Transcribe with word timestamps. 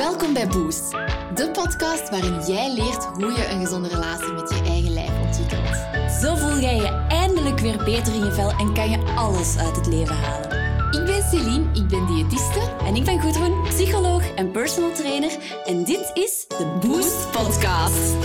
Welkom 0.00 0.32
bij 0.32 0.48
Boost, 0.48 0.90
de 1.34 1.50
podcast 1.52 2.10
waarin 2.10 2.40
jij 2.46 2.74
leert 2.74 3.04
hoe 3.04 3.32
je 3.32 3.48
een 3.50 3.60
gezonde 3.60 3.88
relatie 3.88 4.32
met 4.32 4.50
je 4.50 4.62
eigen 4.64 4.92
lijf 4.92 5.10
ontwikkelt. 5.26 5.76
Zo 6.22 6.36
voel 6.36 6.58
jij 6.58 6.76
je 6.76 7.06
eindelijk 7.08 7.58
weer 7.58 7.76
beter 7.84 8.14
in 8.14 8.24
je 8.24 8.32
vel 8.32 8.50
en 8.50 8.74
kan 8.74 8.90
je 8.90 8.98
alles 9.16 9.58
uit 9.58 9.76
het 9.76 9.86
leven 9.86 10.14
halen. 10.14 10.50
Ik 10.90 11.04
ben 11.04 11.22
Celine, 11.22 11.64
ik 11.74 11.88
ben 11.88 12.06
diëtiste. 12.06 12.60
En 12.84 12.94
ik 12.94 13.04
ben 13.04 13.20
Gudrun, 13.20 13.62
psycholoog 13.62 14.34
en 14.34 14.50
personal 14.50 14.92
trainer. 14.92 15.38
En 15.64 15.84
dit 15.84 16.10
is 16.14 16.44
de 16.48 16.78
Boost 16.80 17.30
Podcast. 17.30 18.16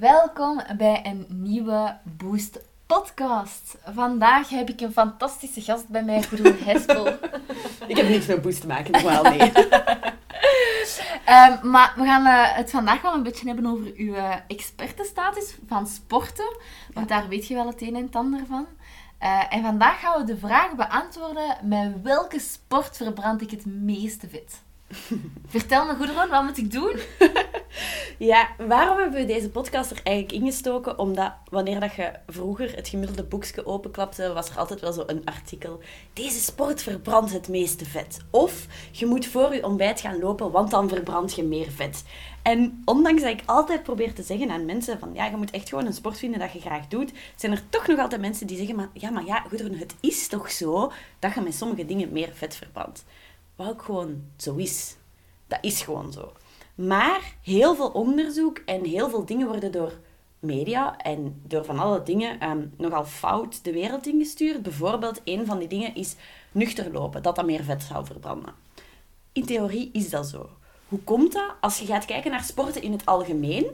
Welkom 0.00 0.60
bij 0.76 1.00
een 1.04 1.26
nieuwe 1.28 1.96
Boost 2.02 2.60
podcast. 2.86 3.76
Vandaag 3.84 4.48
heb 4.48 4.68
ik 4.68 4.80
een 4.80 4.92
fantastische 4.92 5.60
gast 5.60 5.88
bij 5.88 6.02
mij, 6.02 6.22
Groen 6.22 6.56
Hespel. 6.64 7.06
Ik 7.86 7.96
heb 7.96 8.08
niks 8.08 8.26
met 8.26 8.42
boost 8.42 8.60
te 8.60 8.66
maken, 8.66 8.92
normaal 8.92 9.22
nee. 9.22 9.52
Ehm, 11.24 11.70
maar 11.70 11.92
we 11.96 12.04
gaan 12.04 12.26
eh, 12.26 12.56
het 12.56 12.70
vandaag 12.70 13.02
wel 13.02 13.14
een 13.14 13.22
beetje 13.22 13.46
hebben 13.46 13.66
over 13.66 13.92
uw 13.96 14.14
uh, 14.14 14.34
expertenstatus 14.46 15.54
van 15.66 15.86
sporten. 15.86 16.56
Want 16.92 17.08
daar 17.08 17.28
weet 17.28 17.46
je 17.46 17.54
wel 17.54 17.66
het 17.66 17.82
een 17.82 17.96
en 17.96 18.04
het 18.04 18.16
ander 18.16 18.40
van. 18.48 18.66
Eh, 19.18 19.42
en 19.50 19.62
vandaag 19.62 20.00
gaan 20.00 20.20
we 20.20 20.32
de 20.32 20.38
vraag 20.38 20.74
beantwoorden: 20.74 21.56
met 21.62 22.02
welke 22.02 22.38
sport 22.40 22.96
verbrand 22.96 23.42
ik 23.42 23.50
het 23.50 23.66
meeste 23.66 24.28
vet? 24.28 24.62
Vertel 25.46 25.86
me, 25.86 25.94
Goedron, 25.94 26.28
wat 26.28 26.42
moet 26.42 26.58
ik 26.58 26.72
doen? 26.72 26.96
Ja, 28.18 28.48
waarom 28.58 28.98
hebben 28.98 29.20
we 29.20 29.26
deze 29.26 29.50
podcast 29.50 29.90
er 29.90 30.00
eigenlijk 30.02 30.42
ingestoken? 30.42 30.98
Omdat 30.98 31.32
wanneer 31.50 31.80
dat 31.80 31.94
je 31.94 32.12
vroeger 32.26 32.76
het 32.76 32.88
gemiddelde 32.88 33.24
boekje 33.24 33.66
openklapte, 33.66 34.32
was 34.32 34.50
er 34.50 34.58
altijd 34.58 34.80
wel 34.80 34.92
zo 34.92 35.02
een 35.06 35.24
artikel. 35.24 35.80
Deze 36.12 36.40
sport 36.40 36.82
verbrandt 36.82 37.32
het 37.32 37.48
meeste 37.48 37.84
vet. 37.84 38.18
Of 38.30 38.66
je 38.90 39.06
moet 39.06 39.26
voor 39.26 39.54
je 39.54 39.64
ontbijt 39.64 40.00
gaan 40.00 40.18
lopen, 40.18 40.50
want 40.50 40.70
dan 40.70 40.88
verbrand 40.88 41.34
je 41.34 41.42
meer 41.42 41.70
vet. 41.70 42.04
En 42.42 42.82
ondanks 42.84 43.22
dat 43.22 43.30
ik 43.30 43.42
altijd 43.46 43.82
probeer 43.82 44.14
te 44.14 44.22
zeggen 44.22 44.50
aan 44.50 44.64
mensen 44.64 44.98
van 44.98 45.10
ja, 45.14 45.26
je 45.26 45.36
moet 45.36 45.50
echt 45.50 45.68
gewoon 45.68 45.86
een 45.86 45.92
sport 45.92 46.18
vinden 46.18 46.40
dat 46.40 46.52
je 46.52 46.60
graag 46.60 46.86
doet, 46.86 47.12
zijn 47.36 47.52
er 47.52 47.62
toch 47.68 47.86
nog 47.86 47.98
altijd 47.98 48.20
mensen 48.20 48.46
die 48.46 48.56
zeggen, 48.56 48.76
maar 48.76 48.88
ja, 48.92 49.10
maar 49.10 49.24
ja, 49.24 49.44
het 49.50 49.94
is 50.00 50.28
toch 50.28 50.50
zo 50.50 50.92
dat 51.18 51.34
je 51.34 51.40
met 51.40 51.54
sommige 51.54 51.86
dingen 51.86 52.12
meer 52.12 52.30
vet 52.32 52.56
verbrandt. 52.56 53.04
Wat 53.56 53.68
ook 53.68 53.82
gewoon 53.82 54.24
zo 54.36 54.56
is. 54.56 54.96
Dat 55.46 55.58
is 55.60 55.82
gewoon 55.82 56.12
zo. 56.12 56.32
Maar 56.86 57.34
heel 57.42 57.74
veel 57.74 57.88
onderzoek 57.88 58.58
en 58.64 58.84
heel 58.84 59.10
veel 59.10 59.24
dingen 59.24 59.46
worden 59.46 59.72
door 59.72 59.92
media 60.38 60.96
en 60.96 61.40
door 61.46 61.64
van 61.64 61.78
alle 61.78 62.02
dingen 62.02 62.50
um, 62.50 62.72
nogal 62.76 63.04
fout 63.04 63.64
de 63.64 63.72
wereld 63.72 64.06
ingestuurd. 64.06 64.62
Bijvoorbeeld, 64.62 65.20
een 65.24 65.46
van 65.46 65.58
die 65.58 65.68
dingen 65.68 65.94
is 65.94 66.16
nuchter 66.52 66.92
lopen, 66.92 67.22
dat 67.22 67.36
dat 67.36 67.46
meer 67.46 67.64
vet 67.64 67.82
zou 67.82 68.06
verbranden. 68.06 68.54
In 69.32 69.44
theorie 69.44 69.90
is 69.92 70.10
dat 70.10 70.26
zo. 70.28 70.48
Hoe 70.88 70.98
komt 70.98 71.32
dat? 71.32 71.54
Als 71.60 71.78
je 71.78 71.86
gaat 71.86 72.04
kijken 72.04 72.30
naar 72.30 72.44
sporten 72.44 72.82
in 72.82 72.92
het 72.92 73.06
algemeen, 73.06 73.64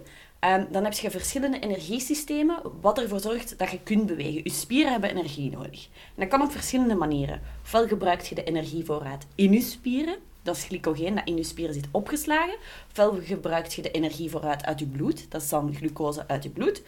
um, 0.40 0.66
dan 0.70 0.84
heb 0.84 0.92
je 0.92 1.10
verschillende 1.10 1.58
energiesystemen, 1.58 2.62
wat 2.80 2.98
ervoor 2.98 3.20
zorgt 3.20 3.58
dat 3.58 3.70
je 3.70 3.80
kunt 3.82 4.06
bewegen. 4.06 4.40
Je 4.44 4.50
spieren 4.50 4.92
hebben 4.92 5.10
energie 5.10 5.50
nodig. 5.50 5.88
En 5.94 6.20
dat 6.20 6.28
kan 6.28 6.42
op 6.42 6.50
verschillende 6.50 6.94
manieren. 6.94 7.40
Ofwel 7.62 7.86
gebruik 7.86 8.20
je 8.20 8.34
de 8.34 8.44
energievoorraad 8.44 9.26
in 9.34 9.52
je 9.52 9.60
spieren, 9.60 10.16
dat 10.46 10.56
is 10.56 10.64
glycogeen 10.64 11.14
dat 11.14 11.26
in 11.26 11.36
je 11.36 11.42
spieren 11.42 11.74
zit 11.74 11.88
opgeslagen. 11.90 12.56
Ofwel 12.90 13.18
gebruik 13.22 13.66
je 13.66 13.82
de 13.82 13.90
energievoorraad 13.90 14.64
uit 14.64 14.78
je 14.78 14.86
bloed, 14.86 15.30
dat 15.30 15.42
is 15.42 15.48
dan 15.48 15.74
glucose 15.74 16.28
uit 16.28 16.42
je 16.42 16.50
bloed. 16.50 16.82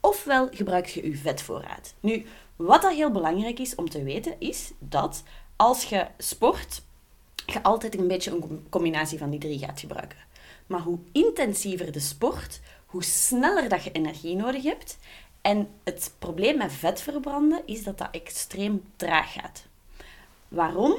Ofwel 0.00 0.48
gebruik 0.50 0.86
je 0.86 1.06
je 1.06 1.16
vetvoorraad. 1.16 1.94
Nu, 2.00 2.26
wat 2.56 2.82
dat 2.82 2.92
heel 2.92 3.10
belangrijk 3.10 3.58
is 3.58 3.74
om 3.74 3.90
te 3.90 4.02
weten, 4.02 4.34
is 4.38 4.70
dat 4.78 5.22
als 5.56 5.84
je 5.84 6.06
sport, 6.18 6.82
je 7.46 7.62
altijd 7.62 7.98
een 7.98 8.08
beetje 8.08 8.30
een 8.30 8.66
combinatie 8.68 9.18
van 9.18 9.30
die 9.30 9.40
drie 9.40 9.58
gaat 9.58 9.80
gebruiken. 9.80 10.18
Maar 10.66 10.80
hoe 10.80 10.98
intensiever 11.12 11.92
de 11.92 12.00
sport, 12.00 12.60
hoe 12.86 13.04
sneller 13.04 13.68
dat 13.68 13.84
je 13.84 13.92
energie 13.92 14.36
nodig 14.36 14.62
hebt. 14.62 14.98
En 15.40 15.68
het 15.84 16.14
probleem 16.18 16.58
met 16.58 16.72
vet 16.72 17.00
verbranden 17.00 17.62
is 17.66 17.84
dat 17.84 17.98
dat 17.98 18.08
extreem 18.10 18.82
traag 18.96 19.32
gaat. 19.32 19.64
Waarom? 20.48 20.94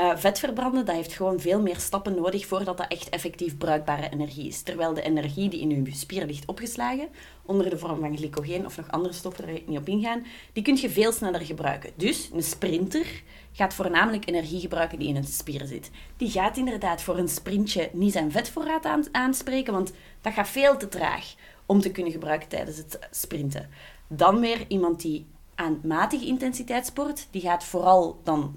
Uh, 0.00 0.16
vet 0.16 0.38
verbranden, 0.38 0.84
dat 0.84 0.94
heeft 0.94 1.12
gewoon 1.12 1.40
veel 1.40 1.60
meer 1.60 1.76
stappen 1.76 2.14
nodig 2.14 2.46
voordat 2.46 2.76
dat 2.76 2.88
echt 2.88 3.08
effectief 3.08 3.58
bruikbare 3.58 4.10
energie 4.10 4.46
is. 4.46 4.62
Terwijl 4.62 4.94
de 4.94 5.02
energie 5.02 5.48
die 5.48 5.60
in 5.60 5.70
uw 5.70 5.92
spier 5.92 6.26
ligt 6.26 6.46
opgeslagen, 6.46 7.08
onder 7.42 7.70
de 7.70 7.78
vorm 7.78 8.00
van 8.00 8.16
glycogeen 8.16 8.66
of 8.66 8.76
nog 8.76 8.90
andere 8.90 9.14
stoffen, 9.14 9.44
daar 9.44 9.52
ga 9.52 9.60
ik 9.60 9.68
niet 9.68 9.78
op 9.78 9.88
ingaan, 9.88 10.26
die 10.52 10.62
kun 10.62 10.76
je 10.76 10.90
veel 10.90 11.12
sneller 11.12 11.40
gebruiken. 11.40 11.90
Dus 11.94 12.30
een 12.32 12.42
sprinter 12.42 13.22
gaat 13.52 13.74
voornamelijk 13.74 14.28
energie 14.28 14.60
gebruiken 14.60 14.98
die 14.98 15.08
in 15.08 15.16
een 15.16 15.24
spier 15.24 15.66
zit. 15.66 15.90
Die 16.16 16.30
gaat 16.30 16.56
inderdaad 16.56 17.02
voor 17.02 17.18
een 17.18 17.28
sprintje 17.28 17.90
niet 17.92 18.12
zijn 18.12 18.32
vetvoorraad 18.32 18.84
aan, 18.84 19.04
aanspreken, 19.12 19.72
want 19.72 19.92
dat 20.20 20.32
gaat 20.32 20.48
veel 20.48 20.76
te 20.76 20.88
traag 20.88 21.34
om 21.66 21.80
te 21.80 21.90
kunnen 21.90 22.12
gebruiken 22.12 22.48
tijdens 22.48 22.76
het 22.76 22.98
sprinten. 23.10 23.70
Dan 24.08 24.40
weer 24.40 24.64
iemand 24.68 25.00
die 25.00 25.26
aan 25.54 25.80
matige 25.82 26.26
intensiteit 26.26 26.86
sport, 26.86 27.26
die 27.30 27.40
gaat 27.40 27.64
vooral 27.64 28.20
dan 28.22 28.54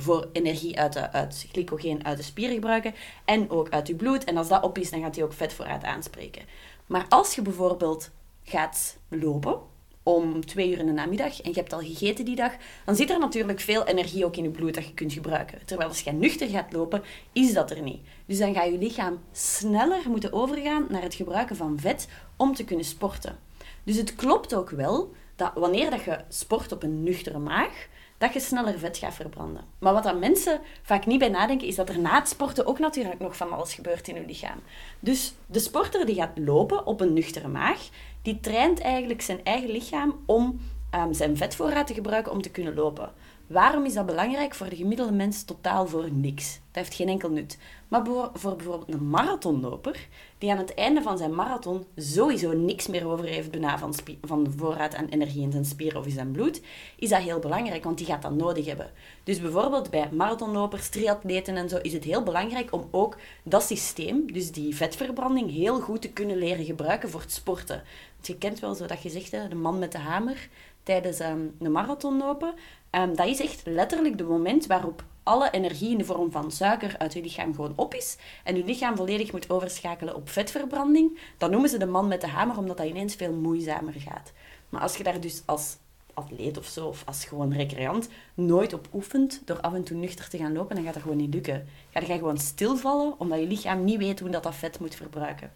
voor 0.00 0.28
energie 0.32 0.78
uit, 0.78 0.96
uit 0.96 1.46
glycogeen 1.52 2.04
uit 2.04 2.16
de 2.16 2.22
spieren 2.22 2.54
gebruiken 2.54 2.94
en 3.24 3.50
ook 3.50 3.68
uit 3.68 3.86
je 3.86 3.94
bloed. 3.94 4.24
En 4.24 4.36
als 4.36 4.48
dat 4.48 4.62
op 4.62 4.78
is, 4.78 4.90
dan 4.90 5.00
gaat 5.00 5.14
hij 5.14 5.24
ook 5.24 5.32
vet 5.32 5.52
vooruit 5.52 5.84
aanspreken. 5.84 6.42
Maar 6.86 7.06
als 7.08 7.34
je 7.34 7.42
bijvoorbeeld 7.42 8.10
gaat 8.44 8.98
lopen 9.08 9.60
om 10.02 10.46
twee 10.46 10.70
uur 10.70 10.78
in 10.78 10.86
de 10.86 10.92
namiddag 10.92 11.40
en 11.40 11.50
je 11.50 11.56
hebt 11.56 11.72
al 11.72 11.80
gegeten 11.80 12.24
die 12.24 12.36
dag, 12.36 12.52
dan 12.84 12.96
zit 12.96 13.10
er 13.10 13.18
natuurlijk 13.18 13.60
veel 13.60 13.86
energie 13.86 14.24
ook 14.24 14.36
in 14.36 14.42
je 14.42 14.50
bloed 14.50 14.74
dat 14.74 14.86
je 14.86 14.94
kunt 14.94 15.12
gebruiken. 15.12 15.58
Terwijl 15.64 15.88
als 15.88 16.00
je 16.00 16.12
nuchter 16.12 16.48
gaat 16.48 16.72
lopen, 16.72 17.02
is 17.32 17.52
dat 17.52 17.70
er 17.70 17.82
niet. 17.82 18.00
Dus 18.26 18.38
dan 18.38 18.54
gaat 18.54 18.64
je 18.64 18.78
lichaam 18.78 19.18
sneller 19.32 20.02
moeten 20.08 20.32
overgaan 20.32 20.86
naar 20.88 21.02
het 21.02 21.14
gebruiken 21.14 21.56
van 21.56 21.78
vet 21.80 22.08
om 22.36 22.54
te 22.54 22.64
kunnen 22.64 22.84
sporten. 22.84 23.38
Dus 23.84 23.96
het 23.96 24.14
klopt 24.14 24.54
ook 24.54 24.70
wel 24.70 25.12
dat 25.36 25.52
wanneer 25.54 25.90
dat 25.90 26.04
je 26.04 26.18
sport 26.28 26.72
op 26.72 26.82
een 26.82 27.02
nuchtere 27.02 27.38
maag, 27.38 27.88
dat 28.18 28.32
je 28.32 28.40
sneller 28.40 28.78
vet 28.78 28.98
gaat 28.98 29.14
verbranden. 29.14 29.64
Maar 29.78 29.92
wat 29.92 30.02
dat 30.02 30.18
mensen 30.18 30.60
vaak 30.82 31.06
niet 31.06 31.18
bij 31.18 31.28
nadenken, 31.28 31.66
is 31.66 31.74
dat 31.74 31.88
er 31.88 31.98
na 31.98 32.18
het 32.18 32.28
sporten 32.28 32.66
ook 32.66 32.78
natuurlijk 32.78 33.20
nog 33.20 33.36
van 33.36 33.50
alles 33.50 33.74
gebeurt 33.74 34.08
in 34.08 34.14
je 34.14 34.26
lichaam. 34.26 34.58
Dus 35.00 35.34
de 35.46 35.58
sporter 35.58 36.06
die 36.06 36.14
gaat 36.14 36.38
lopen 36.38 36.86
op 36.86 37.00
een 37.00 37.12
nuchtere 37.12 37.48
maag, 37.48 37.88
die 38.22 38.40
traint 38.40 38.80
eigenlijk 38.80 39.22
zijn 39.22 39.44
eigen 39.44 39.70
lichaam 39.70 40.22
om 40.26 40.60
um, 40.94 41.12
zijn 41.12 41.36
vetvoorraad 41.36 41.86
te 41.86 41.94
gebruiken 41.94 42.32
om 42.32 42.42
te 42.42 42.50
kunnen 42.50 42.74
lopen. 42.74 43.12
Waarom 43.48 43.84
is 43.84 43.94
dat 43.94 44.06
belangrijk? 44.06 44.54
Voor 44.54 44.68
de 44.68 44.76
gemiddelde 44.76 45.12
mens 45.12 45.42
totaal 45.42 45.86
voor 45.86 46.12
niks. 46.12 46.54
Dat 46.54 46.84
heeft 46.84 46.94
geen 46.94 47.08
enkel 47.08 47.30
nut. 47.30 47.58
Maar 47.88 48.04
voor 48.04 48.56
bijvoorbeeld 48.56 48.92
een 48.92 49.08
marathonloper, 49.08 50.08
die 50.38 50.50
aan 50.50 50.58
het 50.58 50.74
einde 50.74 51.02
van 51.02 51.18
zijn 51.18 51.34
marathon 51.34 51.84
sowieso 51.96 52.52
niks 52.52 52.86
meer 52.86 53.06
over 53.06 53.24
heeft 53.24 53.50
bijna 53.50 53.78
van, 53.78 53.94
van 54.22 54.44
de 54.44 54.50
voorraad 54.50 54.94
aan 54.94 55.06
energie 55.06 55.42
in 55.42 55.52
zijn 55.52 55.64
spieren 55.64 56.00
of 56.00 56.06
in 56.06 56.12
zijn 56.12 56.30
bloed, 56.30 56.60
is 56.96 57.08
dat 57.08 57.20
heel 57.20 57.38
belangrijk, 57.38 57.84
want 57.84 57.98
die 57.98 58.06
gaat 58.06 58.22
dat 58.22 58.34
nodig 58.34 58.66
hebben. 58.66 58.90
Dus 59.24 59.40
bijvoorbeeld 59.40 59.90
bij 59.90 60.08
marathonlopers, 60.12 60.88
triatleten 60.88 61.56
en 61.56 61.68
zo, 61.68 61.76
is 61.76 61.92
het 61.92 62.04
heel 62.04 62.22
belangrijk 62.22 62.72
om 62.72 62.88
ook 62.90 63.16
dat 63.42 63.62
systeem, 63.62 64.32
dus 64.32 64.52
die 64.52 64.76
vetverbranding, 64.76 65.50
heel 65.50 65.80
goed 65.80 66.02
te 66.02 66.10
kunnen 66.10 66.36
leren 66.36 66.64
gebruiken 66.64 67.10
voor 67.10 67.20
het 67.20 67.32
sporten. 67.32 67.82
Want 68.14 68.26
je 68.26 68.38
kent 68.38 68.60
wel 68.60 68.74
zo 68.74 68.86
dat 68.86 68.98
gezegd, 68.98 69.30
hè, 69.30 69.48
de 69.48 69.54
man 69.54 69.78
met 69.78 69.92
de 69.92 69.98
hamer 69.98 70.48
tijdens 70.88 71.20
um, 71.20 71.56
een 71.58 71.72
marathon 71.72 72.18
lopen. 72.18 72.54
Um, 72.90 73.16
dat 73.16 73.26
is 73.26 73.40
echt 73.40 73.62
letterlijk 73.64 74.18
het 74.18 74.28
moment 74.28 74.66
waarop 74.66 75.04
alle 75.22 75.50
energie 75.50 75.90
in 75.90 75.98
de 75.98 76.04
vorm 76.04 76.30
van 76.30 76.50
suiker 76.50 76.94
uit 76.98 77.12
je 77.12 77.22
lichaam 77.22 77.54
gewoon 77.54 77.72
op 77.76 77.94
is 77.94 78.16
en 78.44 78.56
je 78.56 78.64
lichaam 78.64 78.96
volledig 78.96 79.32
moet 79.32 79.50
overschakelen 79.50 80.14
op 80.14 80.28
vetverbranding, 80.28 81.18
dan 81.38 81.50
noemen 81.50 81.70
ze 81.70 81.78
de 81.78 81.86
man 81.86 82.08
met 82.08 82.20
de 82.20 82.26
hamer 82.26 82.58
omdat 82.58 82.76
dat 82.76 82.86
ineens 82.86 83.14
veel 83.14 83.32
moeizamer 83.32 83.92
gaat. 83.92 84.32
Maar 84.68 84.80
als 84.80 84.96
je 84.96 85.02
daar 85.02 85.20
dus 85.20 85.42
als 85.44 85.76
atleet 86.14 86.58
of 86.58 86.66
zo, 86.66 86.86
of 86.86 87.02
als 87.06 87.24
gewoon 87.24 87.52
recreant, 87.52 88.08
nooit 88.34 88.72
op 88.72 88.88
oefent 88.92 89.42
door 89.44 89.60
af 89.60 89.74
en 89.74 89.84
toe 89.84 89.96
nuchter 89.96 90.28
te 90.28 90.38
gaan 90.38 90.52
lopen, 90.52 90.74
dan 90.74 90.84
gaat 90.84 90.94
dat 90.94 91.02
gewoon 91.02 91.16
niet 91.16 91.34
lukken. 91.34 91.66
Ga 91.90 92.00
je 92.00 92.18
gewoon 92.18 92.38
stilvallen 92.38 93.14
omdat 93.18 93.38
je 93.38 93.46
lichaam 93.46 93.84
niet 93.84 93.98
weet 93.98 94.20
hoe 94.20 94.30
dat, 94.30 94.42
dat 94.42 94.54
vet 94.54 94.80
moet 94.80 94.94
verbruiken. 94.94 95.52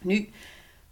Nu, 0.00 0.28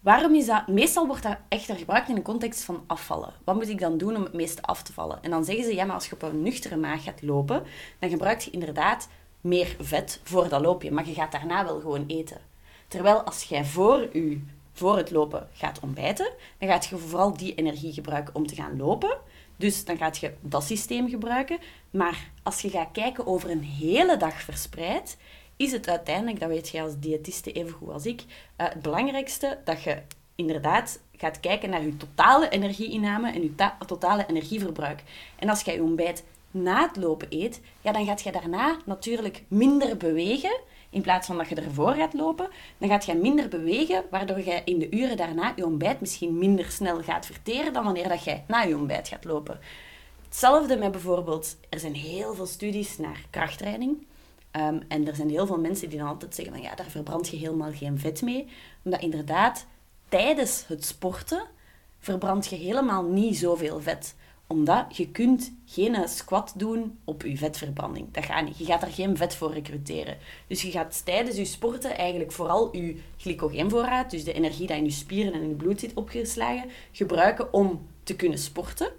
Waarom 0.00 0.35
is 0.35 0.47
dat? 0.47 0.67
Meestal 0.67 1.06
wordt 1.06 1.23
dat 1.23 1.37
echter 1.49 1.76
gebruikt 1.76 2.08
in 2.08 2.17
een 2.17 2.23
context 2.23 2.62
van 2.62 2.85
afvallen. 2.87 3.32
Wat 3.44 3.55
moet 3.55 3.69
ik 3.69 3.81
dan 3.81 3.99
doen 3.99 4.17
om 4.17 4.23
het 4.23 4.32
meeste 4.32 4.62
af 4.62 4.82
te 4.82 4.93
vallen? 4.93 5.23
En 5.23 5.31
dan 5.31 5.44
zeggen 5.44 5.64
ze, 5.64 5.75
ja, 5.75 5.85
maar 5.85 5.94
als 5.94 6.06
je 6.06 6.14
op 6.14 6.23
een 6.23 6.43
nuchtere 6.43 6.76
maag 6.76 7.05
gaat 7.05 7.23
lopen, 7.23 7.62
dan 7.99 8.11
gebruik 8.11 8.41
je 8.41 8.50
inderdaad 8.50 9.08
meer 9.41 9.76
vet 9.81 10.20
voor 10.23 10.49
dat 10.49 10.61
loopje. 10.61 10.91
Maar 10.91 11.06
je 11.06 11.14
gaat 11.14 11.32
daarna 11.32 11.64
wel 11.64 11.81
gewoon 11.81 12.05
eten. 12.06 12.41
Terwijl 12.88 13.23
als 13.23 13.43
jij 13.43 13.64
voor, 13.64 14.08
u, 14.12 14.44
voor 14.73 14.97
het 14.97 15.11
lopen 15.11 15.49
gaat 15.52 15.81
ontbijten, 15.81 16.32
dan 16.58 16.69
gaat 16.69 16.87
je 16.87 16.97
vooral 16.97 17.37
die 17.37 17.55
energie 17.55 17.93
gebruiken 17.93 18.35
om 18.35 18.47
te 18.47 18.55
gaan 18.55 18.76
lopen. 18.76 19.19
Dus 19.56 19.85
dan 19.85 19.97
gaat 19.97 20.19
je 20.19 20.32
dat 20.41 20.64
systeem 20.64 21.08
gebruiken. 21.08 21.58
Maar 21.91 22.31
als 22.43 22.61
je 22.61 22.70
gaat 22.70 22.93
kijken 22.93 23.26
over 23.26 23.50
een 23.50 23.64
hele 23.64 24.17
dag 24.17 24.43
verspreid, 24.43 25.17
is 25.61 25.73
het 25.73 25.89
uiteindelijk, 25.89 26.41
dat 26.41 26.49
weet 26.49 26.69
jij 26.69 26.83
als 26.83 26.99
diëtiste 26.99 27.53
even 27.53 27.73
goed 27.73 27.93
als 27.93 28.07
ik, 28.07 28.21
uh, 28.21 28.27
het 28.57 28.83
belangrijkste 28.83 29.59
dat 29.65 29.83
je 29.83 30.03
inderdaad 30.35 31.01
gaat 31.17 31.41
kijken 31.41 31.71
naar 31.71 31.83
je 31.83 31.97
totale 31.97 32.49
energieinname 32.49 33.33
en 33.33 33.43
je 33.43 33.55
ta- 33.55 33.77
totale 33.87 34.27
energieverbruik. 34.27 35.03
En 35.39 35.49
als 35.49 35.62
jij 35.62 35.75
je 35.75 35.83
ontbijt 35.83 36.25
na 36.51 36.87
het 36.87 36.97
lopen 36.97 37.27
eet, 37.31 37.61
ja, 37.81 37.93
dan 37.93 38.07
gaat 38.07 38.23
je 38.23 38.33
daarna 38.33 38.79
natuurlijk 38.85 39.43
minder 39.49 39.97
bewegen. 39.97 40.61
In 40.91 41.03
plaats 41.03 41.27
van 41.27 41.37
dat 41.37 41.49
je 41.49 41.55
ervoor 41.55 41.93
gaat 41.95 42.15
lopen, 42.15 42.49
dan 42.79 42.89
gaat 42.89 43.05
je 43.05 43.15
minder 43.15 43.49
bewegen, 43.49 44.05
waardoor 44.11 44.39
je 44.39 44.62
in 44.65 44.79
de 44.79 44.91
uren 44.91 45.17
daarna 45.17 45.53
je 45.57 45.65
ontbijt 45.67 46.01
misschien 46.01 46.39
minder 46.39 46.71
snel 46.71 47.03
gaat 47.03 47.27
verteren 47.27 47.73
dan 47.73 47.85
wanneer 47.85 48.09
dat 48.09 48.25
jij 48.25 48.45
na 48.47 48.61
je 48.62 48.77
ontbijt 48.77 49.09
gaat 49.09 49.25
lopen. 49.25 49.61
Hetzelfde 50.25 50.77
met 50.77 50.91
bijvoorbeeld, 50.91 51.57
er 51.69 51.79
zijn 51.79 51.95
heel 51.95 52.35
veel 52.35 52.47
studies 52.47 52.99
naar 52.99 53.25
krachttraining. 53.31 54.09
Ehm, 54.50 54.81
en 54.88 55.06
er 55.06 55.14
zijn 55.14 55.31
heel 55.31 55.47
veel 55.47 55.61
mensen 55.61 55.88
die 55.88 55.99
dan 55.99 56.08
altijd 56.08 56.35
zeggen 56.35 56.55
van 56.55 56.62
ja, 56.62 56.75
daar 56.75 56.91
verbrand 56.91 57.29
je 57.29 57.37
helemaal 57.37 57.73
geen 57.73 57.99
vet 57.99 58.23
mee. 58.23 58.49
Omdat 58.82 59.00
inderdaad, 59.00 59.67
tijdens 60.08 60.64
het 60.67 60.85
sporten 60.85 61.43
verbrand 61.99 62.47
je 62.47 62.56
helemaal 62.56 63.02
niet 63.02 63.37
zoveel 63.37 63.81
vet. 63.81 64.14
Omdat 64.47 64.97
je 64.97 65.08
kunt 65.08 65.52
geen 65.67 66.08
squat 66.08 66.52
doen 66.56 66.99
op 67.05 67.23
je 67.23 67.37
vetverbranding. 67.37 68.12
Dat 68.12 68.25
gaat 68.25 68.44
niet. 68.44 68.58
Je 68.58 68.64
gaat 68.64 68.81
daar 68.81 68.91
geen 68.91 69.17
vet 69.17 69.35
voor 69.35 69.52
recruteren. 69.52 70.19
Dus 70.47 70.62
je 70.62 70.70
gaat 70.70 71.05
tijdens 71.05 71.37
je 71.37 71.44
sporten 71.44 71.97
eigenlijk 71.97 72.32
vooral 72.32 72.76
je 72.76 73.00
glycogeenvoorraad, 73.17 74.11
dus 74.11 74.25
de 74.25 74.32
energie 74.32 74.67
die 74.67 74.76
in 74.76 74.85
je 74.85 74.91
spieren 74.91 75.32
en 75.32 75.43
in 75.43 75.49
je 75.49 75.55
bloed 75.55 75.81
zit 75.81 75.94
opgeslagen, 75.94 76.70
gebruiken 76.93 77.52
om 77.52 77.87
te 78.02 78.17
kunnen 78.17 78.38
sporten. 78.38 78.91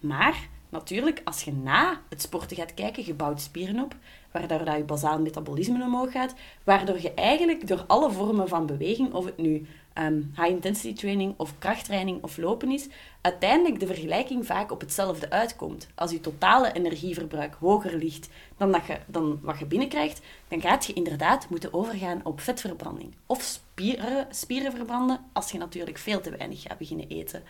Maar 0.00 0.48
natuurlijk, 0.68 1.20
als 1.24 1.42
je 1.42 1.52
na 1.52 2.00
het 2.08 2.22
sporten 2.22 2.56
gaat 2.56 2.74
kijken, 2.74 3.06
je 3.06 3.14
bouwt 3.14 3.40
spieren 3.40 3.82
op, 3.82 3.96
waardoor 4.30 4.64
dat 4.64 4.76
je 4.76 4.84
basaal 4.84 5.20
metabolisme 5.20 5.84
omhoog 5.84 6.12
gaat, 6.12 6.34
waardoor 6.64 7.00
je 7.00 7.14
eigenlijk 7.14 7.66
door 7.66 7.84
alle 7.86 8.10
vormen 8.10 8.48
van 8.48 8.66
beweging, 8.66 9.12
of 9.12 9.24
het 9.24 9.36
nu 9.36 9.66
ehm, 9.92 10.22
high-intensity 10.36 10.94
training 10.94 11.34
of 11.36 11.58
krachttraining 11.58 12.22
of 12.22 12.36
lopen 12.36 12.70
is, 12.70 12.88
uiteindelijk 13.20 13.80
de 13.80 13.86
vergelijking 13.86 14.46
vaak 14.46 14.72
op 14.72 14.80
hetzelfde 14.80 15.30
uitkomt. 15.30 15.88
Als 15.94 16.10
je 16.10 16.20
totale 16.20 16.72
energieverbruik 16.72 17.54
hoger 17.60 17.96
ligt 17.96 18.28
dan, 18.56 18.72
dat 18.72 18.86
je, 18.86 18.98
dan 19.06 19.38
wat 19.42 19.58
je 19.58 19.66
binnenkrijgt, 19.66 20.20
dan 20.48 20.60
gaat 20.60 20.84
je 20.84 20.92
inderdaad 20.92 21.48
moeten 21.48 21.74
overgaan 21.74 22.20
op 22.24 22.40
vetverbranding. 22.40 23.14
Of 23.26 23.42
spieren, 23.42 24.26
spieren 24.30 24.72
verbranden, 24.72 25.20
als 25.32 25.50
je 25.50 25.58
natuurlijk 25.58 25.98
veel 25.98 26.20
te 26.20 26.36
weinig 26.36 26.62
gaat 26.62 26.78
beginnen 26.78 27.08
eten. 27.08 27.42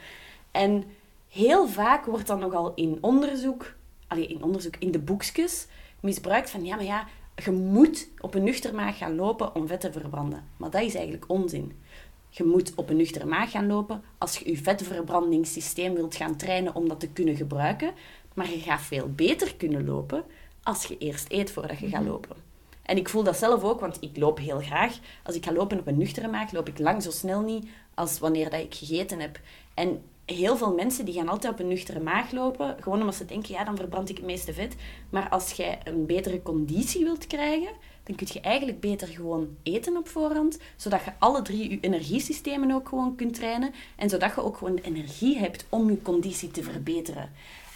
En 0.51 0.85
heel 1.29 1.69
vaak 1.69 2.05
wordt 2.05 2.27
dan 2.27 2.39
nogal 2.39 2.73
in 2.75 2.99
onderzoek, 3.01 3.75
allee, 4.07 4.27
in 4.27 4.43
onderzoek, 4.43 4.77
in 4.79 4.91
de 4.91 4.99
boekjes, 4.99 5.67
misbruikt 6.01 6.51
van 6.51 6.65
ja, 6.65 6.77
maar 6.77 6.85
ja, 6.85 7.07
je 7.45 7.51
moet 7.51 8.09
op 8.19 8.35
een 8.35 8.45
nuchter 8.45 8.75
maag 8.75 8.99
gaan 8.99 9.15
lopen 9.15 9.55
om 9.55 9.67
vet 9.67 9.81
te 9.81 9.93
verbranden. 9.93 10.45
Maar 10.57 10.71
dat 10.71 10.83
is 10.83 10.95
eigenlijk 10.95 11.25
onzin. 11.29 11.83
Je 12.31 12.45
moet 12.45 12.73
op 12.75 12.91
een 12.91 12.97
nuchtere 12.97 13.27
maag 13.27 13.51
gaan 13.51 13.67
lopen 13.67 14.03
als 14.19 14.39
je 14.39 14.51
je 14.51 14.57
vetverbrandingssysteem 14.57 15.95
wilt 15.95 16.15
gaan 16.15 16.37
trainen 16.37 16.75
om 16.75 16.89
dat 16.89 17.01
te 17.01 17.09
kunnen 17.09 17.37
gebruiken. 17.37 17.93
Maar 18.35 18.51
je 18.51 18.59
gaat 18.59 18.81
veel 18.81 19.13
beter 19.15 19.55
kunnen 19.57 19.85
lopen 19.85 20.25
als 20.63 20.85
je 20.85 20.99
eerst 20.99 21.33
eet 21.33 21.51
voordat 21.51 21.79
je 21.79 21.89
gaat 21.89 22.05
lopen. 22.05 22.37
En 22.83 22.97
ik 22.97 23.09
voel 23.09 23.23
dat 23.23 23.37
zelf 23.37 23.63
ook, 23.63 23.81
want 23.81 23.97
ik 24.01 24.17
loop 24.17 24.39
heel 24.39 24.61
graag. 24.61 24.99
Als 25.23 25.37
ik 25.37 25.45
ga 25.45 25.53
lopen 25.53 25.79
op 25.79 25.87
een 25.87 25.99
nuchtere 25.99 26.29
maag, 26.29 26.53
loop 26.53 26.69
ik 26.69 26.79
lang 26.79 27.03
zo 27.03 27.11
snel 27.11 27.41
niet 27.41 27.69
als 27.95 28.19
wanneer 28.19 28.51
dat 28.51 28.61
ik 28.61 28.75
gegeten 28.75 29.21
heb. 29.21 29.41
En 29.75 30.03
heel 30.35 30.57
veel 30.57 30.75
mensen 30.75 31.05
die 31.05 31.15
gaan 31.15 31.29
altijd 31.29 31.53
op 31.53 31.59
een 31.59 31.69
nuchtere 31.69 32.01
maag 32.01 32.33
lopen, 32.33 32.77
gewoon 32.81 33.01
omdat 33.01 33.15
ze 33.15 33.25
denken, 33.25 33.55
ja, 33.55 33.65
dan 33.65 33.77
verbrand 33.77 34.09
ik 34.09 34.17
het 34.17 34.27
meeste 34.27 34.53
vet. 34.53 34.75
Maar 35.11 35.29
als 35.29 35.53
jij 35.53 35.79
een 35.85 36.07
betere 36.07 36.43
conditie 36.43 37.05
wilt 37.05 37.27
krijgen, 37.27 37.71
dan 38.03 38.17
kun 38.17 38.27
je 38.33 38.41
eigenlijk 38.41 38.81
beter 38.81 39.09
gewoon 39.09 39.49
eten 39.63 39.97
op 39.97 40.09
voorhand, 40.09 40.59
zodat 40.77 41.05
je 41.05 41.13
alle 41.19 41.43
drie 41.43 41.71
je 41.71 41.79
energiesystemen 41.81 42.71
ook 42.71 42.89
gewoon 42.89 43.15
kunt 43.15 43.35
trainen 43.35 43.73
en 43.97 44.09
zodat 44.09 44.35
je 44.35 44.43
ook 44.43 44.57
gewoon 44.57 44.77
energie 44.77 45.39
hebt 45.39 45.67
om 45.69 45.91
je 45.91 46.03
conditie 46.03 46.51
te 46.51 46.63
verbeteren. 46.63 47.31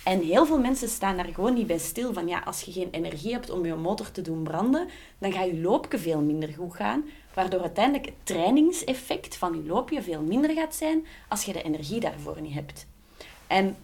En 0.05 0.21
heel 0.21 0.47
veel 0.47 0.59
mensen 0.59 0.89
staan 0.89 1.17
daar 1.17 1.29
gewoon 1.35 1.55
niet 1.55 1.67
bij 1.67 1.79
stil 1.79 2.13
van, 2.13 2.29
ja, 2.29 2.39
als 2.39 2.63
je 2.63 2.73
geen 2.73 2.89
energie 2.91 3.33
hebt 3.33 3.51
om 3.51 3.67
je 3.67 3.75
motor 3.75 4.11
te 4.11 4.23
doen 4.23 4.43
branden, 4.43 4.89
dan 5.19 5.33
gaat 5.33 5.47
je 5.47 5.61
loopje 5.61 5.99
veel 5.99 6.21
minder 6.21 6.49
goed 6.49 6.75
gaan, 6.75 7.05
waardoor 7.35 7.61
uiteindelijk 7.61 8.07
het 8.07 8.15
trainingseffect 8.23 9.37
van 9.37 9.57
je 9.57 9.69
loopje 9.69 10.03
veel 10.03 10.23
minder 10.23 10.51
gaat 10.51 10.75
zijn 10.75 11.07
als 11.29 11.45
je 11.45 11.53
de 11.53 11.63
energie 11.63 12.01
daarvoor 12.01 12.41
niet 12.41 12.55
hebt. 12.55 12.87
En 13.47 13.77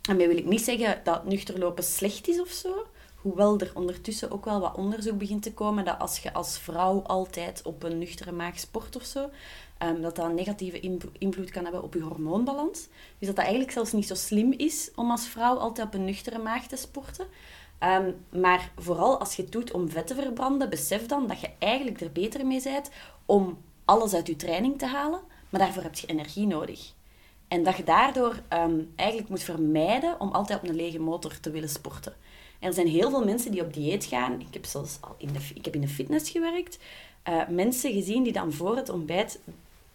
daarmee 0.00 0.28
wil 0.28 0.36
ik 0.36 0.44
niet 0.44 0.64
zeggen 0.64 1.00
dat 1.04 1.24
nuchter 1.24 1.58
lopen 1.58 1.84
slecht 1.84 2.28
is 2.28 2.40
of 2.40 2.48
zo, 2.48 2.86
hoewel 3.14 3.58
er 3.58 3.70
ondertussen 3.74 4.30
ook 4.30 4.44
wel 4.44 4.60
wat 4.60 4.76
onderzoek 4.76 5.18
begint 5.18 5.42
te 5.42 5.52
komen 5.52 5.84
dat 5.84 5.98
als 5.98 6.18
je 6.18 6.32
als 6.32 6.58
vrouw 6.58 7.02
altijd 7.02 7.62
op 7.64 7.82
een 7.82 7.98
nuchtere 7.98 8.32
maag 8.32 8.58
sport 8.58 8.96
of 8.96 9.04
zo, 9.04 9.30
um, 9.82 10.02
dat 10.02 10.16
dat 10.16 10.26
een 10.26 10.34
negatieve 10.34 10.80
invloed 11.18 11.50
kan 11.50 11.62
hebben 11.62 11.82
op 11.82 11.94
je 11.94 12.00
hormoonbalans. 12.00 12.78
Dus 13.18 13.26
dat 13.26 13.36
dat 13.36 13.44
eigenlijk 13.44 13.72
zelfs 13.72 13.92
niet 13.92 14.06
zo 14.06 14.14
slim 14.14 14.52
is 14.52 14.90
om 14.94 15.10
als 15.10 15.26
vrouw 15.26 15.56
altijd 15.56 15.86
op 15.86 15.94
een 15.94 16.04
nuchtere 16.04 16.38
maag 16.38 16.66
te 16.66 16.76
sporten. 16.76 17.26
Um, 17.84 18.24
maar 18.40 18.72
vooral 18.76 19.18
als 19.18 19.34
je 19.34 19.42
het 19.42 19.52
doet 19.52 19.72
om 19.72 19.88
vet 19.88 20.06
te 20.06 20.14
verbranden, 20.14 20.70
besef 20.70 21.06
dan 21.06 21.26
dat 21.26 21.40
je 21.40 21.50
eigenlijk 21.58 22.00
er 22.00 22.12
beter 22.12 22.46
mee 22.46 22.62
bent 22.62 22.90
om 23.26 23.58
alles 23.84 24.14
uit 24.14 24.26
je 24.26 24.36
training 24.36 24.78
te 24.78 24.86
halen. 24.86 25.20
Maar 25.48 25.60
daarvoor 25.60 25.82
heb 25.82 25.94
je 25.94 26.06
energie 26.06 26.46
nodig. 26.46 26.92
En 27.48 27.62
dat 27.62 27.76
je 27.76 27.84
daardoor 27.84 28.40
um, 28.52 28.92
eigenlijk 28.96 29.28
moet 29.28 29.42
vermijden 29.42 30.20
om 30.20 30.30
altijd 30.30 30.62
op 30.62 30.68
een 30.68 30.74
lege 30.74 31.00
motor 31.00 31.40
te 31.40 31.50
willen 31.50 31.68
sporten. 31.68 32.14
Er 32.60 32.72
zijn 32.72 32.88
heel 32.88 33.10
veel 33.10 33.24
mensen 33.24 33.50
die 33.50 33.62
op 33.62 33.72
dieet 33.72 34.04
gaan. 34.04 34.40
Ik 34.40 34.54
heb 34.54 34.64
zelfs 34.64 34.98
al 35.00 35.14
in 35.18 35.32
de, 35.32 35.38
ik 35.54 35.64
heb 35.64 35.74
in 35.74 35.80
de 35.80 35.88
fitness 35.88 36.30
gewerkt. 36.30 36.78
Uh, 37.28 37.48
mensen 37.48 37.92
gezien 37.92 38.22
die 38.22 38.32
dan 38.32 38.52
voor 38.52 38.76
het 38.76 38.88
ontbijt 38.88 39.40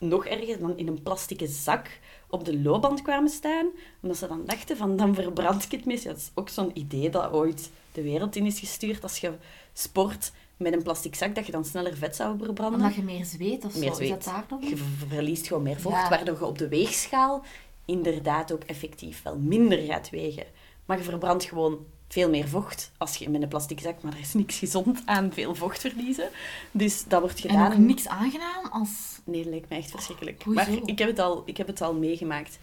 nog 0.08 0.26
erger 0.26 0.60
dan 0.60 0.78
in 0.78 0.88
een 0.88 1.04
plastieke 1.04 1.48
zak 1.48 2.00
op 2.30 2.46
de 2.46 2.60
loopband 2.60 3.02
kwamen 3.02 3.30
staan. 3.30 3.66
Omdat 4.02 4.18
ze 4.18 4.28
dan 4.28 4.42
dachten 4.46 4.78
van, 4.78 4.98
dan 4.98 5.16
verbrand 5.16 5.64
ik 5.64 5.72
het 5.72 5.86
mis. 5.86 6.04
Ja, 6.04 6.10
dat 6.10 6.18
is 6.18 6.32
ook 6.34 6.50
zo'n 6.50 6.72
idee 6.74 7.10
dat 7.10 7.32
ooit 7.32 7.70
de 7.92 8.02
wereld 8.02 8.36
in 8.36 8.46
is 8.46 8.60
gestuurd. 8.60 9.04
Als 9.04 9.18
je 9.18 9.32
sport 9.74 10.32
met 10.58 10.74
een 10.74 10.84
plastic 10.84 11.16
zak, 11.16 11.36
dat 11.36 11.46
je 11.46 11.52
dan 11.52 11.66
sneller 11.66 11.98
vet 11.98 12.16
zou 12.16 12.38
verbranden. 12.38 12.80
Omdat 12.80 12.96
je 12.96 13.04
meer 13.04 13.26
zweet 13.26 13.66
of 13.66 13.78
meer 13.78 13.90
zo, 13.90 13.96
zweet. 13.96 14.10
is 14.10 14.16
dat 14.16 14.24
daardoor? 14.24 14.70
Je 14.70 14.78
verliest 15.08 15.48
gewoon 15.48 15.64
meer 15.64 15.80
vocht, 15.80 15.96
Ja. 16.02 16.10
waardoor 16.10 16.38
je 16.40 16.46
op 16.46 16.58
de 16.58 16.68
weegschaal 16.68 17.44
inderdaad 17.86 18.52
ook 18.54 18.64
effectief 18.64 19.22
wel 19.22 19.38
minder 19.38 19.78
gaat 19.78 20.10
wegen. 20.10 20.46
Maar 20.86 20.98
je 20.98 21.04
verbrandt 21.04 21.44
gewoon 21.44 21.86
veel 22.13 22.30
meer 22.30 22.48
vocht 22.48 22.92
als 22.98 23.15
je 23.15 23.30
met 23.30 23.42
een 23.42 23.48
plastic 23.48 23.80
zak, 23.80 24.01
maar 24.01 24.13
er 24.13 24.19
is 24.19 24.33
niks 24.33 24.57
gezond 24.57 25.01
aan 25.06 25.31
veel 25.33 25.56
vocht 25.56 25.80
verliezen. 25.80 26.30
Dus 26.71 27.04
dat 27.07 27.21
wordt 27.21 27.44
En 27.44 27.50
gedaan. 27.50 27.71
ook 27.71 27.77
niks 27.77 28.07
aangenaam 28.07 28.65
als... 28.71 28.89
Nee, 29.24 29.42
dat 29.44 29.51
lijkt 29.51 29.69
me 29.69 29.75
echt 29.75 29.92
verschrikkelijk. 29.92 30.44
hoezo? 30.44 30.71
maar 30.71 30.80
ik 30.86 31.00
heb 31.00 31.07
het 31.10 31.19
al, 31.19 31.44
ik 31.45 31.57
heb 31.57 31.68
het 31.68 31.81
al 31.81 31.94
meegemaakt. 31.94 32.59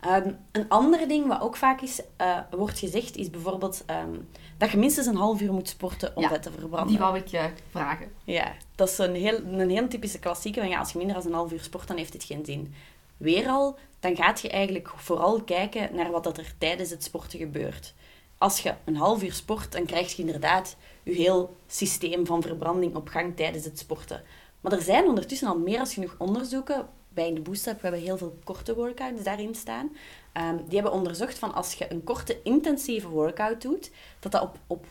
Ehm, 0.00 0.30
een 0.52 0.68
ander 0.68 1.08
ding 1.08 1.26
wat 1.26 1.40
ook 1.40 1.56
vaak 1.56 1.80
is, 1.80 2.00
eh, 2.16 2.38
wordt 2.50 2.78
gezegd, 2.78 3.16
is 3.16 3.30
bijvoorbeeld 3.30 3.82
ehm, 3.86 4.14
dat 4.58 4.70
je 4.70 4.76
minstens 4.76 5.06
een 5.06 5.16
half 5.16 5.40
uur 5.40 5.52
moet 5.52 5.68
sporten 5.68 6.16
om 6.16 6.22
Ja, 6.22 6.28
vet 6.28 6.42
te 6.42 6.50
verbranden. 6.50 6.88
Die 6.88 6.98
wou 6.98 7.16
ik 7.16 7.26
je 7.26 7.50
vragen. 7.70 8.08
Ja, 8.24 8.52
dat 8.74 8.88
is 8.88 8.98
een 8.98 9.14
heel, 9.14 9.38
een 9.44 9.70
heel 9.70 9.88
typische 9.88 10.18
klassieke. 10.18 10.64
Ja, 10.66 10.78
als 10.78 10.92
je 10.92 10.98
minder 10.98 11.16
dan 11.16 11.26
een 11.26 11.32
half 11.32 11.52
uur 11.52 11.62
sport, 11.62 11.88
dan 11.88 11.96
heeft 11.96 12.12
het 12.12 12.24
geen 12.24 12.44
zin. 12.44 12.74
Weer 13.16 13.48
al, 13.48 13.78
dan 14.00 14.16
gaat 14.16 14.40
je 14.40 14.48
eigenlijk 14.48 14.88
vooral 14.96 15.42
kijken 15.42 15.94
naar 15.94 16.10
wat 16.10 16.24
dat 16.24 16.38
er 16.38 16.54
tijdens 16.58 16.90
het 16.90 17.04
sporten 17.04 17.38
gebeurt. 17.38 17.94
Als 18.38 18.60
je 18.60 18.74
een 18.84 18.96
half 18.96 19.22
uur 19.22 19.32
sport, 19.32 19.72
dan 19.72 19.84
krijg 19.84 20.16
je 20.16 20.22
inderdaad 20.22 20.76
je 21.02 21.12
heel 21.12 21.56
systeem 21.66 22.26
van 22.26 22.42
verbranding 22.42 22.94
op 22.94 23.08
gang 23.08 23.36
tijdens 23.36 23.64
het 23.64 23.78
sporten. 23.78 24.22
Maar 24.60 24.72
er 24.72 24.82
zijn 24.82 25.04
ondertussen 25.04 25.48
al 25.48 25.58
meer 25.58 25.76
dan 25.76 25.86
genoeg 25.86 26.14
onderzoeken. 26.18 26.88
Bij 27.08 27.28
in 27.28 27.34
de 27.34 27.40
Boost 27.40 27.66
Up 27.66 27.74
we 27.74 27.80
hebben 27.80 28.00
heel 28.00 28.18
veel 28.18 28.38
korte 28.44 28.74
workouts 28.74 29.22
daarin 29.22 29.54
staan. 29.54 29.96
Ehm, 30.32 30.56
die 30.56 30.74
hebben 30.74 30.92
onderzocht 30.92 31.38
van 31.38 31.54
als 31.54 31.74
je 31.74 31.92
een 31.92 32.04
korte 32.04 32.42
intensieve 32.42 33.08
workout 33.08 33.62
doet, 33.62 33.90
dat 34.20 34.32
dat 34.32 34.42
op, 34.42 34.58
op 34.66 34.86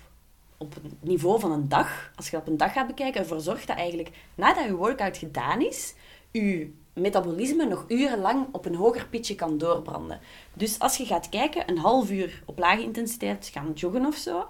op 0.58 0.74
het 0.74 0.84
niveau 1.00 1.40
van 1.40 1.52
een 1.52 1.70
dag, 1.70 2.12
als 2.16 2.26
je 2.26 2.32
dat 2.32 2.42
op 2.42 2.48
een 2.48 2.58
dag 2.58 2.74
gaat 2.74 2.88
bekijken, 2.88 3.22
ervoor 3.22 3.42
zorgt 3.42 3.68
dat 3.68 3.78
eigenlijk 3.78 4.12
nadat 4.36 4.66
je 4.66 4.76
workout 4.76 5.18
gedaan 5.18 5.62
is, 5.62 5.94
je 6.32 6.74
metabolisme 6.96 7.66
nog 7.66 7.86
urenlang 7.88 8.48
op 8.52 8.66
een 8.66 8.76
hoger 8.76 9.08
pitje 9.08 9.36
kan 9.36 9.58
doorbranden. 9.58 10.20
Dus 10.54 10.80
als 10.80 10.98
je 10.98 11.06
gaat 11.06 11.30
kijken, 11.30 11.70
een 11.70 11.78
half 11.78 12.10
uur 12.12 12.44
op 12.46 12.60
lage 12.60 12.82
intensiteit 12.82 13.50
gaan 13.54 13.72
joggen 13.74 14.06
of 14.06 14.16
zo, 14.16 14.48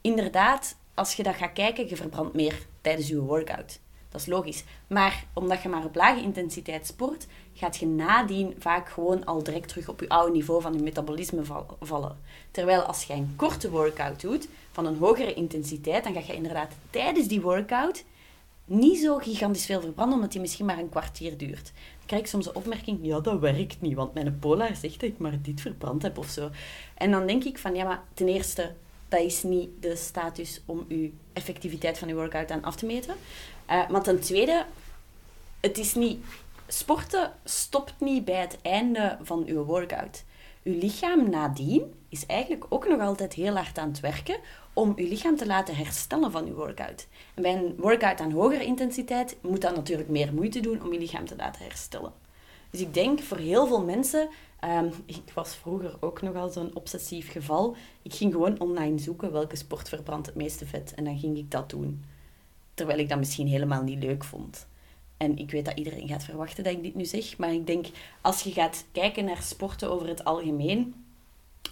inderdaad, 0.00 0.76
als 0.94 1.14
je 1.14 1.22
dat 1.22 1.34
gaat 1.34 1.52
kijken, 1.52 1.88
je 1.88 1.96
verbrandt 1.96 2.34
meer 2.34 2.66
tijdens 2.80 3.08
je 3.08 3.20
workout. 3.20 3.80
Dat 4.08 4.20
is 4.20 4.26
logisch. 4.26 4.64
Maar 4.86 5.24
omdat 5.32 5.62
je 5.62 5.68
maar 5.68 5.84
op 5.84 5.94
lage 5.94 6.22
intensiteit 6.22 6.86
sport, 6.86 7.26
gaat 7.54 7.76
je 7.76 7.86
nadien 7.86 8.54
vaak 8.58 8.88
gewoon 8.88 9.24
al 9.24 9.42
direct 9.42 9.68
terug 9.68 9.88
op 9.88 10.00
je 10.00 10.08
oude 10.08 10.32
niveau 10.32 10.62
van 10.62 10.72
je 10.74 10.82
metabolisme 10.82 11.44
val- 11.44 11.76
vallen. 11.80 12.18
Terwijl 12.50 12.82
als 12.82 13.04
je 13.04 13.12
een 13.12 13.32
korte 13.36 13.70
workout 13.70 14.20
doet, 14.20 14.48
van 14.72 14.86
een 14.86 14.98
hogere 14.98 15.34
intensiteit, 15.34 16.04
dan 16.04 16.12
ga 16.12 16.20
je 16.26 16.34
inderdaad 16.34 16.72
tijdens 16.90 17.28
die 17.28 17.40
workout 17.40 18.04
niet 18.66 18.98
zo 18.98 19.16
gigantisch 19.16 19.66
veel 19.66 19.80
verbranden, 19.80 20.14
omdat 20.14 20.32
die 20.32 20.40
misschien 20.40 20.66
maar 20.66 20.78
een 20.78 20.88
kwartier 20.88 21.36
duurt. 21.36 21.72
Dan 21.98 22.06
krijg 22.06 22.22
ik 22.22 22.28
soms 22.28 22.44
de 22.44 22.54
opmerking, 22.54 22.98
ja, 23.02 23.20
dat 23.20 23.40
werkt 23.40 23.80
niet, 23.80 23.94
want 23.94 24.14
mijn 24.14 24.38
polar 24.38 24.76
zegt 24.76 25.00
dat 25.00 25.10
ik 25.10 25.18
maar 25.18 25.42
dit 25.42 25.60
verbrand 25.60 26.02
heb 26.02 26.18
of 26.18 26.28
zo. 26.28 26.50
En 26.94 27.10
dan 27.10 27.26
denk 27.26 27.44
ik 27.44 27.58
van, 27.58 27.74
ja, 27.74 27.84
maar 27.84 28.02
ten 28.14 28.28
eerste, 28.28 28.74
dat 29.08 29.20
is 29.20 29.42
niet 29.42 29.68
de 29.80 29.96
status 29.96 30.60
om 30.66 30.84
je 30.88 31.12
effectiviteit 31.32 31.98
van 31.98 32.08
je 32.08 32.14
workout 32.14 32.50
aan 32.50 32.64
af 32.64 32.76
te 32.76 32.86
meten. 32.86 33.14
Eh, 33.66 33.88
maar 33.88 34.02
ten 34.02 34.20
tweede, 34.20 34.64
het 35.60 35.78
is 35.78 35.94
niet 35.94 36.24
sporten 36.66 37.32
stopt 37.44 37.94
niet 37.98 38.24
bij 38.24 38.40
het 38.40 38.58
einde 38.62 39.18
van 39.22 39.44
uw 39.46 39.64
workout. 39.64 40.24
Uw 40.66 40.78
lichaam 40.78 41.30
nadien 41.30 41.94
is 42.08 42.26
eigenlijk 42.26 42.66
ook 42.68 42.88
nog 42.88 43.00
altijd 43.00 43.32
heel 43.32 43.54
hard 43.54 43.78
aan 43.78 43.88
het 43.88 44.00
werken 44.00 44.38
om 44.72 44.92
uw 44.96 45.08
lichaam 45.08 45.36
te 45.36 45.46
laten 45.46 45.76
herstellen 45.76 46.30
van 46.30 46.46
uw 46.46 46.54
workout. 46.54 47.06
En 47.34 47.42
bij 47.42 47.54
een 47.54 47.76
workout 47.76 48.20
aan 48.20 48.30
hogere 48.30 48.64
intensiteit 48.64 49.36
moet 49.42 49.60
dat 49.60 49.74
natuurlijk 49.74 50.08
meer 50.08 50.34
moeite 50.34 50.60
doen 50.60 50.82
om 50.82 50.92
je 50.92 50.98
lichaam 50.98 51.24
te 51.24 51.36
laten 51.36 51.62
herstellen. 51.62 52.12
Dus 52.70 52.80
ik 52.80 52.94
denk 52.94 53.20
voor 53.20 53.36
heel 53.36 53.66
veel 53.66 53.84
mensen, 53.84 54.28
ehm, 54.60 54.90
ik 55.04 55.32
was 55.34 55.54
vroeger 55.54 55.96
ook 56.00 56.22
nogal 56.22 56.48
zo'n 56.48 56.74
obsessief 56.74 57.30
geval, 57.30 57.76
ik 58.02 58.14
ging 58.14 58.32
gewoon 58.32 58.60
online 58.60 58.98
zoeken 58.98 59.32
welke 59.32 59.56
sport 59.56 59.88
verbrandt 59.88 60.26
het 60.26 60.36
meeste 60.36 60.66
vet 60.66 60.94
en 60.94 61.04
dan 61.04 61.18
ging 61.18 61.38
ik 61.38 61.50
dat 61.50 61.70
doen. 61.70 62.04
Terwijl 62.74 62.98
ik 62.98 63.08
dat 63.08 63.18
misschien 63.18 63.46
helemaal 63.46 63.82
niet 63.82 64.02
leuk 64.02 64.24
vond. 64.24 64.66
En 65.16 65.38
ik 65.38 65.50
weet 65.50 65.64
dat 65.64 65.78
iedereen 65.78 66.08
gaat 66.08 66.24
verwachten 66.24 66.64
dat 66.64 66.72
ik 66.72 66.82
dit 66.82 66.94
nu 66.94 67.04
zeg, 67.04 67.38
maar 67.38 67.52
ik 67.52 67.66
denk 67.66 67.86
als 68.20 68.42
je 68.42 68.52
gaat 68.52 68.84
kijken 68.92 69.24
naar 69.24 69.42
sporten 69.42 69.90
over 69.90 70.08
het 70.08 70.24
algemeen, 70.24 71.04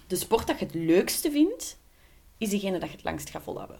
de 0.07 0.15
sport 0.15 0.47
dat 0.47 0.59
je 0.59 0.65
het 0.65 0.73
leukste 0.73 1.31
vindt, 1.31 1.77
is 2.37 2.49
degene 2.49 2.79
dat 2.79 2.89
je 2.89 2.95
het 2.95 3.05
langst 3.05 3.29
gaat 3.29 3.43
volhouden. 3.43 3.79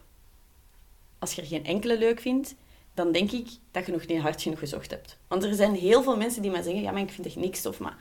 Als 1.20 1.34
je 1.34 1.42
er 1.42 1.48
geen 1.48 1.66
enkele 1.66 1.98
leuk 1.98 2.20
vindt, 2.20 2.56
dan 2.94 3.12
denk 3.12 3.32
ik 3.32 3.48
dat 3.72 3.86
je 3.86 3.92
nog 3.92 4.08
niet 4.08 4.22
hard 4.22 4.42
genoeg 4.42 4.60
gezocht 4.60 4.92
hebt. 4.92 5.18
Want 5.28 5.44
er 5.44 5.56
zijn 5.56 5.76
heel 5.76 6.04
veel 6.04 6.18
mensen 6.18 6.42
die 6.42 6.52
maar 6.52 6.64
zeggen, 6.64 6.82
ja, 6.82 6.92
maar 6.92 7.02
ik 7.02 7.12
vind 7.12 7.28
echt 7.28 7.36
niks 7.36 7.66
of 7.66 7.80
maar... 7.80 7.98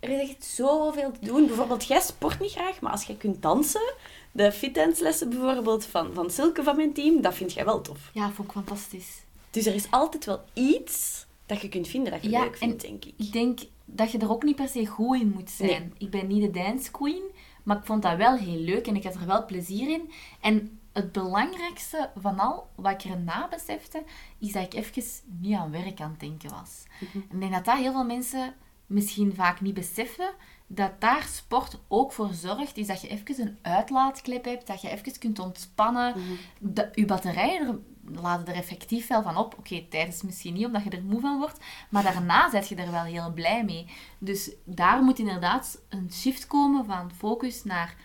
Er 0.00 0.10
is 0.10 0.28
echt 0.28 0.44
zoveel 0.44 1.12
te 1.12 1.26
doen. 1.26 1.46
Bijvoorbeeld, 1.46 1.84
jij 1.84 2.00
sport 2.00 2.40
niet 2.40 2.50
graag, 2.50 2.80
maar 2.80 2.92
als 2.92 3.04
jij 3.04 3.16
kunt 3.16 3.42
dansen, 3.42 3.92
de 4.32 4.52
fitdanslessen 4.52 5.28
bijvoorbeeld 5.28 5.84
van, 5.84 6.14
van 6.14 6.30
Silke 6.30 6.62
van 6.62 6.76
mijn 6.76 6.92
team, 6.92 7.20
dat 7.20 7.34
vind 7.34 7.52
jij 7.52 7.64
wel 7.64 7.80
tof. 7.80 8.10
Ja, 8.12 8.30
vond 8.30 8.48
ik 8.48 8.54
fantastisch. 8.54 9.22
Dus 9.58 9.66
er 9.66 9.74
is 9.74 9.90
altijd 9.90 10.24
wel 10.24 10.40
iets 10.52 11.26
dat 11.46 11.60
je 11.60 11.68
kunt 11.68 11.88
vinden 11.88 12.12
dat 12.12 12.22
je 12.22 12.30
Ja, 12.30 12.42
leuk 12.42 12.56
vindt, 12.56 12.84
en 12.84 12.90
denk 12.90 13.04
ik. 13.04 13.14
Ik 13.16 13.32
denk 13.32 13.60
dat 13.84 14.12
je 14.12 14.18
er 14.18 14.30
ook 14.30 14.42
niet 14.42 14.56
per 14.56 14.68
se 14.68 14.86
goed 14.86 15.20
in 15.20 15.30
moet 15.30 15.50
zijn. 15.50 15.68
Nee. 15.68 15.92
Ik 15.98 16.10
ben 16.10 16.26
niet 16.26 16.42
de 16.42 16.50
dance 16.50 16.90
queen, 16.90 17.22
maar 17.62 17.76
ik 17.76 17.84
vond 17.84 18.02
dat 18.02 18.16
wel 18.16 18.36
heel 18.36 18.58
leuk 18.58 18.86
en 18.86 18.96
ik 18.96 19.04
had 19.04 19.14
er 19.14 19.26
wel 19.26 19.44
plezier 19.46 19.90
in. 19.90 20.10
En 20.40 20.80
het 20.92 21.12
belangrijkste 21.12 22.10
van 22.16 22.38
al, 22.38 22.68
wat 22.74 23.04
ik 23.04 23.10
erna 23.10 23.48
besefte, 23.48 24.02
is 24.38 24.52
dat 24.52 24.62
ik 24.62 24.74
even 24.74 25.02
niet 25.40 25.54
aan 25.54 25.70
werk 25.70 26.00
aan 26.00 26.10
het 26.10 26.20
denken 26.20 26.50
was. 26.50 26.84
Mhm. 27.00 27.16
En 27.16 27.34
ik 27.34 27.40
denk 27.40 27.52
dat 27.52 27.64
dat 27.64 27.78
heel 27.78 27.92
veel 27.92 28.04
mensen 28.04 28.54
misschien 28.86 29.34
vaak 29.34 29.60
niet 29.60 29.74
beseffen, 29.74 30.30
dat 30.66 31.00
daar 31.00 31.22
sport 31.22 31.78
ook 31.88 32.12
voor 32.12 32.30
zorgt, 32.32 32.76
is 32.76 32.86
dat 32.86 33.00
je 33.00 33.08
even 33.08 33.40
een 33.40 33.58
uitlaatklep 33.62 34.44
hebt, 34.44 34.66
dat 34.66 34.80
je 34.80 34.90
even 34.90 35.18
kunt 35.18 35.38
ontspannen. 35.38 36.14
Mhm. 36.18 36.32
De, 36.58 36.88
je 36.94 37.04
batterijen 37.04 37.66
er, 37.66 37.78
laden 38.12 38.46
er 38.46 38.54
effectief 38.54 39.06
wel 39.06 39.22
van 39.22 39.36
op. 39.36 39.58
Oké, 39.58 39.86
tijdens 39.90 40.22
misschien 40.22 40.54
niet, 40.54 40.66
omdat 40.66 40.84
je 40.84 40.90
er 40.90 41.02
moe 41.02 41.20
van 41.20 41.38
wordt, 41.38 41.58
maar 41.88 42.02
daarna 42.02 42.50
zet 42.50 42.68
je 42.68 42.74
er 42.74 42.90
wel 42.90 43.02
heel 43.02 43.32
blij 43.32 43.64
mee. 43.64 43.86
Dus 44.18 44.50
daar 44.64 45.02
moet 45.02 45.18
inderdaad 45.18 45.80
een 45.88 46.12
shift 46.12 46.46
komen 46.46 46.84
van 46.84 47.10
focus 47.12 47.64
naar 47.64 47.96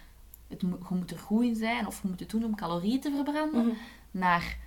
het, 0.48 0.62
je 0.62 0.96
moet 0.96 1.12
er 1.12 1.20
goed 1.20 1.44
in 1.44 1.56
zijn, 1.56 1.88
of 1.88 2.02
je 2.02 2.08
moet 2.08 2.20
het 2.20 2.30
doen 2.30 2.44
om 2.44 2.56
calorieën 2.56 3.00
te 3.00 3.12
verbranden, 3.12 3.78
naar 4.12 4.58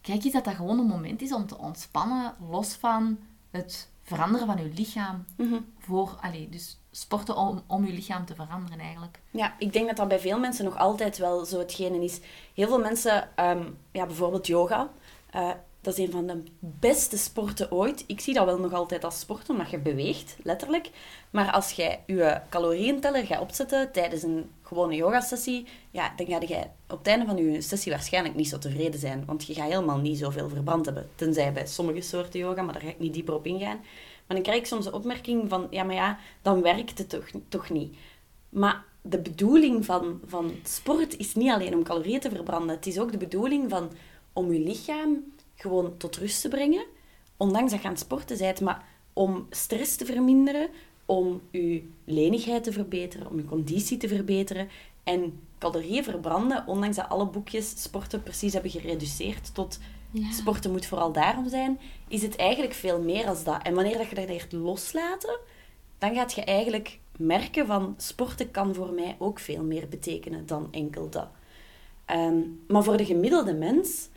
kijk 0.00 0.24
eens 0.24 0.32
dat 0.32 0.44
dat 0.44 0.54
gewoon 0.54 0.78
een 0.78 0.86
moment 0.86 1.22
is 1.22 1.32
om 1.32 1.46
te 1.46 1.58
ontspannen, 1.58 2.34
los 2.50 2.74
van 2.74 3.18
het 3.50 3.90
veranderen 4.06 4.46
van 4.46 4.56
je 4.56 4.72
lichaam. 4.74 5.24
Mhm. 5.36 5.60
Voor, 5.78 6.18
allee, 6.20 6.48
dus 6.48 6.78
sporten 6.90 7.36
om, 7.36 7.62
om 7.66 7.86
je 7.86 7.92
lichaam 7.92 8.24
te 8.24 8.34
veranderen 8.34 8.78
eigenlijk. 8.78 9.20
Ja, 9.30 9.54
ik 9.58 9.72
denk 9.72 9.86
dat 9.86 9.96
dat 9.96 10.08
bij 10.08 10.18
veel 10.20 10.38
mensen 10.38 10.64
nog 10.64 10.76
altijd 10.76 11.18
wel 11.18 11.44
zo 11.44 11.58
hetgene 11.58 12.04
is. 12.04 12.20
Heel 12.54 12.68
veel 12.68 12.80
mensen, 12.80 13.36
ehm, 13.36 13.64
ja, 13.92 14.06
bijvoorbeeld 14.06 14.46
yoga, 14.46 14.90
eh, 15.30 15.50
dat 15.86 15.98
is 15.98 16.04
een 16.04 16.10
van 16.10 16.26
de 16.26 16.42
beste 16.60 17.18
sporten 17.18 17.72
ooit. 17.72 18.04
Ik 18.06 18.20
zie 18.20 18.34
dat 18.34 18.44
wel 18.44 18.58
nog 18.58 18.72
altijd 18.72 19.04
als 19.04 19.18
sport, 19.18 19.50
omdat 19.50 19.70
je 19.70 19.78
beweegt, 19.78 20.36
letterlijk. 20.42 20.90
Maar 21.30 21.52
als 21.52 21.72
jij 21.72 22.02
je 22.06 22.40
calorieënteller 22.48 23.26
gaat 23.26 23.40
opzetten 23.40 23.92
tijdens 23.92 24.22
een 24.22 24.50
gewone 24.62 24.94
yogasessie, 24.94 25.66
ja, 25.90 26.12
dan 26.16 26.26
ga 26.26 26.40
je 26.40 26.64
op 26.88 26.98
het 26.98 27.06
einde 27.06 27.26
van 27.26 27.36
je 27.36 27.60
sessie 27.60 27.92
waarschijnlijk 27.92 28.34
niet 28.34 28.48
zo 28.48 28.58
tevreden 28.58 29.00
zijn. 29.00 29.24
Want 29.26 29.46
je 29.46 29.54
gaat 29.54 29.68
helemaal 29.68 29.98
niet 29.98 30.18
zoveel 30.18 30.48
verbrand 30.48 30.84
hebben. 30.84 31.08
Tenzij 31.14 31.52
bij 31.52 31.66
sommige 31.66 32.00
soorten 32.00 32.40
yoga, 32.40 32.62
maar 32.62 32.72
daar 32.72 32.82
ga 32.82 32.88
ik 32.88 32.98
niet 32.98 33.14
dieper 33.14 33.34
op 33.34 33.46
ingaan. 33.46 33.80
Maar 34.26 34.36
dan 34.36 34.42
krijg 34.42 34.58
ik 34.58 34.66
soms 34.66 34.84
de 34.84 34.92
opmerking 34.92 35.48
van, 35.48 35.66
ja, 35.70 35.84
maar 35.84 35.94
ja, 35.94 36.18
dan 36.42 36.62
werkt 36.62 36.98
het 36.98 37.08
toch, 37.08 37.26
toch 37.48 37.70
niet. 37.70 37.96
Maar 38.48 38.84
de 39.02 39.18
bedoeling 39.18 39.84
van, 39.84 40.20
van 40.26 40.52
sport 40.62 41.16
is 41.16 41.34
niet 41.34 41.50
alleen 41.50 41.74
om 41.74 41.82
calorieën 41.82 42.20
te 42.20 42.30
verbranden. 42.30 42.76
Het 42.76 42.86
is 42.86 42.98
ook 42.98 43.12
de 43.12 43.18
bedoeling 43.18 43.70
van, 43.70 43.90
om 44.32 44.52
je 44.52 44.60
lichaam 44.60 45.34
gewoon 45.56 45.96
tot 45.96 46.16
rust 46.16 46.40
te 46.40 46.48
brengen. 46.48 46.84
Ondanks 47.36 47.70
dat 47.70 47.80
je 47.80 47.86
aan 47.86 47.92
het 47.92 48.02
sporten 48.02 48.38
bent, 48.38 48.60
maar 48.60 48.84
om 49.12 49.46
stress 49.50 49.96
te 49.96 50.04
verminderen, 50.04 50.68
om 51.06 51.40
je 51.50 51.88
lenigheid 52.04 52.64
te 52.64 52.72
verbeteren, 52.72 53.30
om 53.30 53.36
je 53.36 53.44
conditie 53.44 53.96
te 53.96 54.08
verbeteren. 54.08 54.68
En 55.04 55.40
calorieën 55.58 56.04
verbranden, 56.04 56.64
ondanks 56.66 56.96
dat 56.96 57.08
alle 57.08 57.26
boekjes 57.26 57.82
sporten 57.82 58.22
precies 58.22 58.52
hebben 58.52 58.70
gereduceerd 58.70 59.54
tot 59.54 59.78
Ja. 60.10 60.32
sporten 60.32 60.70
moet 60.70 60.86
vooral 60.86 61.12
daarom 61.12 61.48
zijn, 61.48 61.78
is 62.08 62.22
het 62.22 62.36
eigenlijk 62.36 62.74
veel 62.74 63.00
meer 63.02 63.26
als 63.26 63.44
dat. 63.44 63.62
En 63.62 63.74
wanneer 63.74 63.98
dat 63.98 64.08
je 64.08 64.14
dat 64.14 64.28
leert 64.28 64.52
loslaten, 64.52 65.38
dan 65.98 66.14
gaat 66.14 66.32
je 66.32 66.44
eigenlijk 66.44 66.98
merken 67.18 67.66
van 67.66 67.94
sporten 67.96 68.50
kan 68.50 68.74
voor 68.74 68.92
mij 68.92 69.16
ook 69.18 69.38
veel 69.38 69.62
meer 69.62 69.88
betekenen 69.88 70.46
dan 70.46 70.68
enkel 70.70 71.08
dat. 71.10 71.28
Ehm, 72.04 72.38
maar 72.68 72.82
voor 72.84 72.96
de 72.96 73.04
gemiddelde 73.04 73.54
mens, 73.54 74.08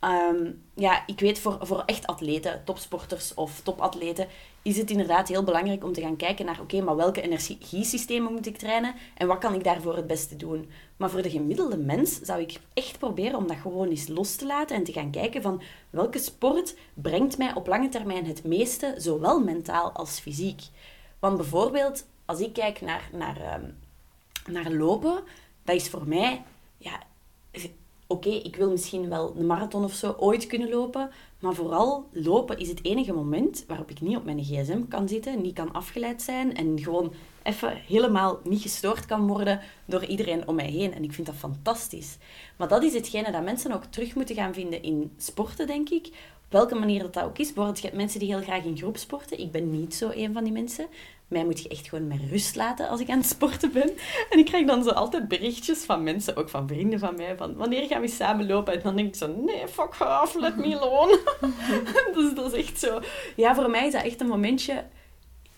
ehm, 0.00 0.52
ja, 0.74 1.06
ik 1.06 1.20
weet 1.20 1.38
voor, 1.38 1.58
voor 1.60 1.82
echt 1.86 2.06
atleten, 2.06 2.62
topsporters 2.64 3.34
of 3.34 3.60
topatleten, 3.60 4.28
is 4.62 4.76
het 4.76 4.90
inderdaad 4.90 5.28
heel 5.28 5.44
belangrijk 5.44 5.84
om 5.84 5.92
te 5.92 6.00
gaan 6.00 6.16
kijken 6.16 6.46
naar, 6.46 6.60
oké, 6.60 6.80
maar 6.80 6.96
welke 6.96 7.20
energiesystemen 7.20 8.32
moet 8.32 8.46
ik 8.46 8.56
trainen 8.56 8.94
en 9.14 9.26
wat 9.26 9.38
kan 9.38 9.54
ik 9.54 9.64
daarvoor 9.64 9.96
het 9.96 10.06
beste 10.06 10.36
doen? 10.36 10.70
Maar 10.96 11.10
voor 11.10 11.22
de 11.22 11.30
gemiddelde 11.30 11.76
mens 11.76 12.20
zou 12.20 12.40
ik 12.40 12.60
echt 12.74 12.98
proberen 12.98 13.38
om 13.38 13.46
dat 13.46 13.56
gewoon 13.56 13.88
eens 13.88 14.08
los 14.08 14.36
te 14.36 14.46
laten 14.46 14.76
en 14.76 14.84
te 14.84 14.92
gaan 14.92 15.10
kijken 15.10 15.42
van 15.42 15.62
welke 15.90 16.18
sport 16.18 16.76
brengt 16.94 17.38
mij 17.38 17.54
op 17.54 17.66
lange 17.66 17.88
termijn 17.88 18.26
het 18.26 18.44
meeste, 18.44 18.94
zowel 18.96 19.40
mentaal 19.40 19.92
als 19.92 20.18
fysiek. 20.18 20.62
Want 21.18 21.36
bijvoorbeeld, 21.36 22.06
als 22.24 22.40
ik 22.40 22.52
kijk 22.52 22.80
naar, 22.80 23.08
naar, 23.12 23.40
ehm, 23.40 23.64
naar 24.52 24.70
lopen, 24.70 25.22
dat 25.64 25.76
is 25.76 25.88
voor 25.88 26.08
mij, 26.08 26.42
ja, 26.78 27.02
oké, 28.10 28.28
ik 28.28 28.56
wil 28.56 28.70
misschien 28.70 29.08
wel 29.08 29.34
een 29.36 29.46
marathon 29.46 29.84
of 29.84 29.92
zo 29.92 30.14
ooit 30.18 30.46
kunnen 30.46 30.68
lopen, 30.68 31.10
maar 31.38 31.54
vooral 31.54 32.08
lopen 32.12 32.58
is 32.58 32.68
het 32.68 32.84
enige 32.84 33.12
moment 33.12 33.64
waarop 33.66 33.90
ik 33.90 34.00
niet 34.00 34.16
op 34.16 34.24
mijn 34.24 34.44
gsm 34.44 34.88
kan 34.88 35.08
zitten, 35.08 35.42
niet 35.42 35.54
kan 35.54 35.72
afgeleid 35.72 36.22
zijn 36.22 36.56
en 36.56 36.78
gewoon 36.78 37.12
even 37.42 37.76
helemaal 37.76 38.40
niet 38.44 38.62
gestoord 38.62 39.06
kan 39.06 39.26
worden 39.26 39.60
door 39.84 40.04
iedereen 40.04 40.48
om 40.48 40.54
mij 40.54 40.70
heen. 40.70 40.94
En 40.94 41.04
ik 41.04 41.12
vind 41.12 41.26
dat 41.26 41.36
fantastisch. 41.36 42.16
Maar 42.56 42.68
dat 42.68 42.82
is 42.82 42.94
hetgene 42.94 43.32
dat 43.32 43.44
mensen 43.44 43.72
ook 43.72 43.84
terug 43.84 44.14
moeten 44.14 44.34
gaan 44.34 44.54
vinden 44.54 44.82
in 44.82 45.12
sporten, 45.16 45.66
denk 45.66 45.88
ik. 45.88 46.06
Op 46.44 46.56
welke 46.56 46.74
manier 46.74 47.02
dat, 47.02 47.14
dat 47.14 47.24
ook 47.24 47.38
is. 47.38 47.46
Bijvoorbeeld, 47.46 47.78
je 47.78 47.86
hebt 47.86 47.96
mensen 47.96 48.20
die 48.20 48.34
heel 48.34 48.42
graag 48.42 48.64
in 48.64 48.76
groep 48.76 48.96
sporten. 48.96 49.40
Ik 49.40 49.50
ben 49.50 49.70
niet 49.70 49.94
zo 49.94 50.10
een 50.14 50.32
van 50.32 50.44
die 50.44 50.52
mensen. 50.52 50.86
Mij 51.28 51.44
moet 51.44 51.62
je 51.62 51.68
echt 51.68 51.88
gewoon 51.88 52.06
met 52.06 52.20
rust 52.30 52.56
laten 52.56 52.88
als 52.88 53.00
ik 53.00 53.10
aan 53.10 53.18
het 53.18 53.26
sporten 53.26 53.72
ben. 53.72 53.90
Krijg 54.50 54.66
dan 54.66 54.82
zo 54.82 54.90
altijd 54.90 55.28
berichtjes 55.28 55.84
van 55.84 56.02
mensen, 56.02 56.36
ook 56.36 56.48
van 56.48 56.68
vrienden 56.68 56.98
van 56.98 57.16
mij, 57.16 57.36
van 57.36 57.54
wanneer 57.54 57.86
gaan 57.86 58.00
we 58.00 58.08
samen 58.08 58.46
lopen? 58.46 58.72
En 58.72 58.80
dan 58.82 58.96
denk 58.96 59.08
ik 59.08 59.14
zo, 59.14 59.26
nee, 59.26 59.68
fuck 59.68 59.96
off, 60.00 60.34
let 60.34 60.56
me 60.56 60.80
alone. 60.80 61.20
dus 62.14 62.34
dat 62.34 62.52
is 62.52 62.66
echt 62.66 62.78
zo. 62.78 63.00
Ja, 63.36 63.54
voor 63.54 63.70
mij 63.70 63.86
is 63.86 63.92
dat 63.92 64.04
echt 64.04 64.20
een 64.20 64.26
momentje... 64.26 64.84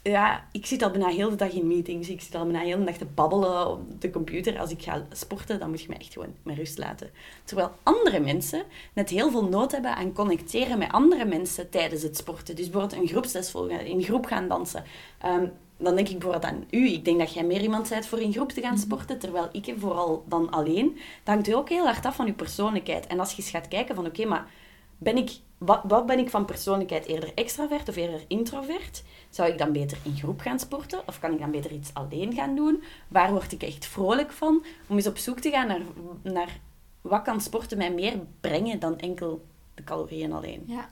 Ja, 0.03 0.49
ik 0.53 0.67
zit 0.67 0.83
al 0.83 0.91
bijna 0.91 1.09
heel 1.09 1.31
de 1.31 1.37
dag 1.37 1.53
in 1.53 1.67
meetings. 1.67 2.09
Ik 2.09 2.21
zit 2.21 2.35
al 2.35 2.45
bijna 2.45 2.61
heel 2.61 2.79
de 2.79 2.85
dag 2.85 2.97
te 2.97 3.05
babbelen 3.05 3.71
op 3.71 4.01
de 4.01 4.11
computer. 4.11 4.59
Als 4.59 4.71
ik 4.71 4.83
ga 4.83 5.07
sporten, 5.13 5.59
dan 5.59 5.71
moet 5.71 5.81
je 5.81 5.89
me 5.89 5.95
echt 5.95 6.13
gewoon 6.13 6.35
met 6.43 6.57
rust 6.57 6.79
laten. 6.79 7.11
Terwijl 7.45 7.71
andere 7.83 8.21
mensen 8.21 8.63
net 8.93 9.11
heel 9.11 9.31
veel 9.31 9.45
nood 9.45 9.73
hebben 9.73 9.97
aan 9.97 10.13
connecteren 10.13 10.79
met 10.79 10.93
andere 10.93 11.25
mensen 11.25 11.71
tijdens 11.71 12.03
het 12.03 12.17
sporten. 12.17 12.57
Dus 12.57 12.71
bijvoorbeeld 12.71 13.03
een 13.03 13.09
groepsles 13.09 13.51
volgen, 13.51 13.87
in 13.87 14.03
groep 14.03 14.27
gaan 14.27 14.49
dansen. 14.49 14.85
Ehm, 15.19 15.47
dan 15.83 15.95
denk 15.95 16.09
ik 16.09 16.19
bijvoorbeeld 16.19 16.53
aan 16.53 16.65
u. 16.71 16.89
Ik 16.89 17.05
denk 17.05 17.19
dat 17.19 17.33
jij 17.33 17.45
meer 17.45 17.61
iemand 17.61 17.89
bent 17.89 18.07
voor 18.07 18.21
in 18.21 18.33
groep 18.33 18.53
te 18.53 18.61
gaan 18.61 18.79
sporten, 18.79 19.19
terwijl 19.19 19.49
ik 19.53 19.75
vooral 19.79 20.25
dan 20.29 20.51
alleen. 20.51 20.99
Dat 21.23 21.35
hangt 21.35 21.55
ook 21.55 21.69
heel 21.69 21.85
hard 21.85 22.07
af 22.07 22.17
van 22.17 22.27
uw 22.27 22.35
persoonlijkheid. 22.35 23.07
En 23.07 23.19
als 23.19 23.31
je 23.31 23.43
eens 23.43 23.51
gaat 23.51 23.69
kijken 23.69 23.95
van, 23.95 24.07
oké, 24.07 24.25
maar 24.25 24.51
ben 24.99 25.17
ik, 25.17 25.31
wat, 25.59 25.81
wat 25.89 26.07
ben 26.07 26.19
ik 26.19 26.31
van 26.31 26.45
persoonlijkheid? 26.45 27.07
Eerder 27.07 27.35
extravert 27.35 27.89
of 27.89 27.97
eerder 27.97 28.25
introvert? 28.29 29.03
Zou 29.31 29.51
ik 29.51 29.59
dan 29.59 29.73
beter 29.73 29.99
in 30.03 30.17
groep 30.17 30.41
gaan 30.41 30.59
sporten? 30.59 31.01
Of 31.07 31.19
kan 31.21 31.33
ik 31.33 31.39
dan 31.39 31.51
beter 31.51 31.73
iets 31.73 31.95
alleen 31.95 32.35
gaan 32.35 32.55
doen? 32.55 32.83
Waar 33.09 33.31
word 33.31 33.53
ik 33.53 33.63
echt 33.63 33.87
vrolijk 33.87 34.33
van? 34.33 34.65
Om 34.87 34.97
eens 34.97 35.07
op 35.07 35.17
zoek 35.17 35.39
te 35.39 35.51
gaan 35.51 35.67
naar, 35.67 35.83
naar 36.23 36.61
wat 37.01 37.23
kan 37.23 37.41
sporten 37.41 37.79
mij 37.79 37.93
meer 37.93 38.21
brengen 38.41 38.81
dan 38.81 38.99
enkel 38.99 39.45
de 39.75 39.85
calorieën 39.85 40.33
alleen. 40.33 40.63
Ja. 40.67 40.91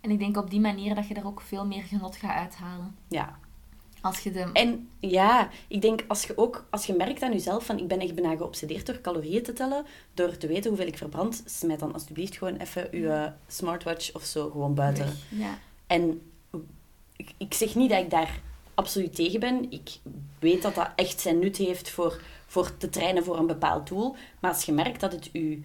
En 0.00 0.10
ik 0.10 0.18
denk 0.18 0.36
op 0.36 0.50
die 0.50 0.60
manier 0.60 0.94
dat 0.94 1.08
je 1.08 1.14
er 1.14 1.26
ook 1.26 1.40
veel 1.40 1.66
meer 1.66 1.82
genot 1.82 2.16
gaat 2.16 2.36
uithalen. 2.36 2.96
Ja. 3.08 3.38
Als 4.02 4.20
je 4.20 4.30
de... 4.30 4.50
En 4.52 4.88
ja, 4.98 5.48
ik 5.68 5.82
denk 5.82 6.04
als 6.08 6.24
je 6.24 6.36
ook, 6.36 6.66
als 6.70 6.86
je 6.86 6.92
merkt 6.92 7.22
aan 7.22 7.32
jezelf 7.32 7.64
van 7.64 7.78
ik 7.78 7.88
ben 7.88 8.00
echt 8.00 8.14
bijna 8.14 8.36
geobsedeerd 8.36 8.86
door 8.86 9.00
calorieën 9.00 9.42
te 9.42 9.52
tellen, 9.52 9.86
door 10.14 10.36
te 10.36 10.46
weten 10.46 10.68
hoeveel 10.68 10.86
ik 10.86 10.98
verbrand, 10.98 11.42
smijt 11.46 11.80
dan 11.80 11.92
alsjeblieft 11.92 12.36
gewoon 12.36 12.56
even 12.56 12.88
je 12.92 13.32
smartwatch 13.46 14.14
of 14.14 14.24
zo 14.24 14.50
gewoon 14.50 14.74
buiten. 14.74 15.16
Ja. 15.28 15.58
En 15.86 16.20
ik, 17.16 17.32
ik 17.36 17.54
zeg 17.54 17.74
niet 17.74 17.90
dat 17.90 18.02
ik 18.02 18.10
daar 18.10 18.40
absoluut 18.74 19.14
tegen 19.14 19.40
ben. 19.40 19.70
Ik 19.70 19.98
weet 20.38 20.62
dat 20.62 20.74
dat 20.74 20.90
echt 20.96 21.20
zijn 21.20 21.38
nut 21.38 21.56
heeft 21.56 21.90
voor, 21.90 22.20
voor 22.46 22.76
te 22.76 22.88
trainen 22.88 23.24
voor 23.24 23.38
een 23.38 23.46
bepaald 23.46 23.88
doel. 23.88 24.16
Maar 24.40 24.50
als 24.50 24.64
je 24.64 24.72
merkt 24.72 25.00
dat 25.00 25.12
het 25.12 25.28
je, 25.32 25.60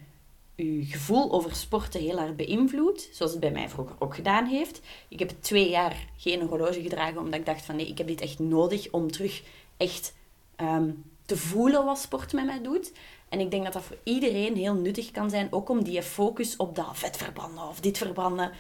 je 0.55 0.86
gevoel 0.86 1.31
over 1.31 1.55
sporten 1.55 2.01
heel 2.01 2.17
hard 2.17 2.36
beïnvloedt, 2.36 3.10
zoals 3.12 3.31
het 3.31 3.39
bij 3.39 3.51
mij 3.51 3.69
vroeger 3.69 3.95
ook 4.00 4.15
gedaan 4.15 4.45
heeft. 4.45 4.81
Ik 5.07 5.19
heb 5.19 5.31
twee 5.39 5.69
jaar 5.69 6.07
geen 6.17 6.41
horloge 6.41 6.81
gedragen, 6.81 7.17
omdat 7.17 7.39
ik 7.39 7.45
dacht 7.45 7.65
van 7.65 7.75
nee, 7.75 7.88
ik 7.88 7.98
heb 7.98 8.07
dit 8.07 8.22
echt 8.22 8.39
nodig 8.39 8.91
om 8.91 9.12
terug 9.12 9.43
echt 9.77 10.15
ehm, 10.55 10.91
te 11.25 11.38
voelen 11.38 11.86
wat 11.86 12.00
sport 12.00 12.33
met 12.33 12.45
mij 12.45 12.62
doet. 12.62 12.91
En 13.29 13.39
ik 13.39 13.51
denk 13.51 13.63
dat 13.63 13.74
dat 13.74 13.83
voor 13.83 13.98
iedereen 14.03 14.55
heel 14.55 14.74
nuttig 14.74 15.12
kan 15.12 15.29
zijn, 15.29 15.48
ook 15.51 15.69
om 15.69 15.83
die 15.83 16.01
focus 16.01 16.55
op 16.55 16.75
dat 16.75 16.98
vet 16.98 17.17
verbranden 17.17 17.67
of 17.67 17.79
dit 17.79 17.98
verbranden. 17.98 18.51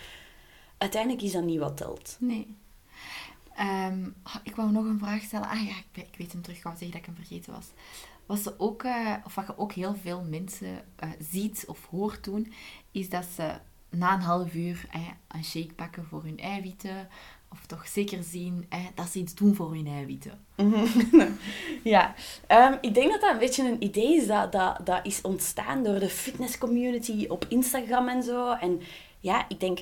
Uiteindelijk 0.77 1.21
is 1.21 1.31
dat 1.31 1.43
niet 1.43 1.59
wat 1.59 1.77
telt. 1.77 2.15
Nee. 2.19 2.55
Ehm, 3.55 4.09
ik 4.43 4.55
wou 4.55 4.71
nog 4.71 4.85
een 4.85 4.99
vraag 4.99 5.21
stellen. 5.21 5.49
Ah 5.49 5.65
ja, 5.65 6.01
ik 6.01 6.15
weet 6.17 6.31
hem 6.31 6.41
terug. 6.41 6.57
Ik 6.57 6.63
wou 6.63 6.77
zeggen 6.77 6.99
dat 6.99 7.07
ik 7.07 7.15
hem 7.15 7.25
vergeten 7.25 7.53
was. 7.53 7.65
Wat, 8.33 8.41
ze 8.41 8.53
ook, 8.57 8.83
eh, 8.83 9.13
of 9.25 9.35
wat 9.35 9.47
je 9.47 9.57
ook 9.57 9.71
heel 9.71 9.95
veel 9.95 10.23
mensen 10.29 10.81
eh, 10.95 11.09
ziet 11.19 11.63
of 11.67 11.85
hoort 11.85 12.23
doen, 12.23 12.53
is 12.91 13.09
dat 13.09 13.25
ze 13.35 13.53
na 13.89 14.13
een 14.13 14.21
half 14.21 14.53
uur 14.53 14.85
eh, 14.91 15.01
een 15.27 15.43
shake 15.43 15.73
pakken 15.73 16.05
voor 16.05 16.23
hun 16.23 16.39
eiwitten. 16.39 17.07
Of 17.49 17.65
toch 17.65 17.87
zeker 17.87 18.23
zien 18.23 18.69
dat 18.95 19.07
ze 19.07 19.19
iets 19.19 19.35
doen 19.35 19.55
voor 19.55 19.73
hun 19.73 19.87
eiwitten. 19.87 20.45
Ja, 21.83 22.15
ehm, 22.47 22.77
ik 22.81 22.93
denk 22.93 23.11
dat 23.11 23.21
dat 23.21 23.31
een 23.31 23.39
beetje 23.39 23.71
een 23.71 23.83
idee 23.83 24.15
is 24.15 24.27
dat, 24.27 24.51
dat, 24.51 24.79
dat 24.83 25.05
is 25.05 25.21
ontstaan 25.21 25.83
door 25.83 25.99
de 25.99 26.09
fitnesscommunity 26.09 27.25
op 27.27 27.45
Instagram 27.49 28.07
en 28.07 28.23
zo. 28.23 28.51
En 28.51 28.81
ja, 29.19 29.45
ik 29.49 29.59
denk 29.59 29.79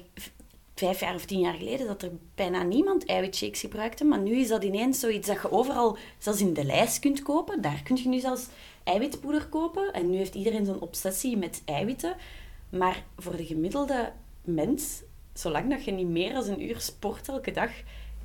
vijf 0.81 0.99
jaar 0.99 1.15
of 1.15 1.25
tien 1.25 1.39
jaar 1.39 1.53
geleden 1.53 1.87
dat 1.87 2.01
er 2.01 2.11
bijna 2.35 2.63
niemand 2.63 3.05
eiwitshakes 3.05 3.59
gebruikte. 3.59 4.05
Maar 4.05 4.19
nu 4.19 4.35
is 4.35 4.47
dat 4.47 4.63
ineens 4.63 4.99
zoiets 4.99 5.27
dat 5.27 5.41
je 5.41 5.51
overal, 5.51 5.97
zelfs 6.17 6.41
in 6.41 6.53
de 6.53 6.63
lijst 6.63 6.99
kunt 6.99 7.21
kopen. 7.21 7.61
Daar 7.61 7.81
kun 7.83 7.95
je 7.95 8.07
nu 8.07 8.19
zelfs 8.19 8.47
eiwitpoeder 8.83 9.47
kopen. 9.47 9.93
En 9.93 10.09
nu 10.09 10.17
heeft 10.17 10.35
iedereen 10.35 10.65
zo'n 10.65 10.81
obsessie 10.81 11.37
met 11.37 11.61
eiwitten. 11.65 12.15
Maar 12.69 13.03
voor 13.17 13.37
de 13.37 13.45
gemiddelde 13.45 14.11
mens, 14.43 15.01
zolang 15.33 15.69
dat 15.69 15.83
je 15.83 15.91
niet 15.91 16.07
meer 16.07 16.33
dan 16.33 16.47
een 16.47 16.63
uur 16.63 16.79
sport 16.79 17.29
elke 17.29 17.51
dag, 17.51 17.71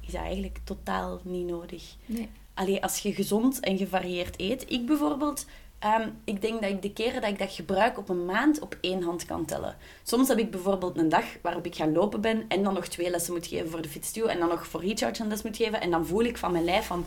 is 0.01 0.13
dat 0.13 0.23
eigenlijk 0.23 0.59
totaal 0.65 1.21
niet 1.25 1.47
nodig. 1.47 1.95
Nee. 2.07 2.29
Allee, 2.55 2.83
als 2.83 2.99
je 2.99 3.15
gezond 3.15 3.61
en 3.61 3.79
gevarieerd 3.79 4.41
eet. 4.41 4.71
Ik 4.71 4.87
bijvoorbeeld, 4.87 5.47
ehm, 5.95 6.09
ik 6.25 6.41
denk 6.41 6.61
dat 6.61 6.71
ik 6.71 6.83
de 6.83 6.93
keren 6.93 7.21
dat 7.21 7.31
ik 7.31 7.39
dat 7.39 7.53
gebruik 7.53 7.99
op 7.99 8.09
een 8.09 8.25
maand 8.25 8.61
op 8.61 8.77
één 8.81 9.03
hand 9.03 9.25
kan 9.25 9.45
tellen. 9.45 9.77
Soms 10.03 10.29
heb 10.29 10.39
ik 10.39 10.51
bijvoorbeeld 10.51 10.99
een 10.99 11.09
dag 11.09 11.25
waarop 11.43 11.67
ik 11.67 11.75
gaan 11.75 11.93
lopen 11.93 12.21
ben 12.21 12.45
en 12.49 12.63
dan 12.63 12.75
nog 12.75 12.87
twee 12.87 13.11
lessen 13.11 13.33
moet 13.33 13.47
geven 13.47 13.71
voor 13.71 13.83
de 13.83 13.89
fietsstuw 13.89 14.27
en 14.27 14.39
dan 14.39 14.49
nog 14.49 14.67
voor 14.67 14.85
recharge 14.85 15.23
een 15.23 15.29
les 15.29 15.43
moet 15.43 15.57
geven. 15.57 15.81
En 15.81 15.91
dan 15.91 16.07
voel 16.07 16.23
ik 16.23 16.39
van 16.39 16.53
mijn 16.53 16.65
lijf 16.65 16.87
van, 16.87 17.05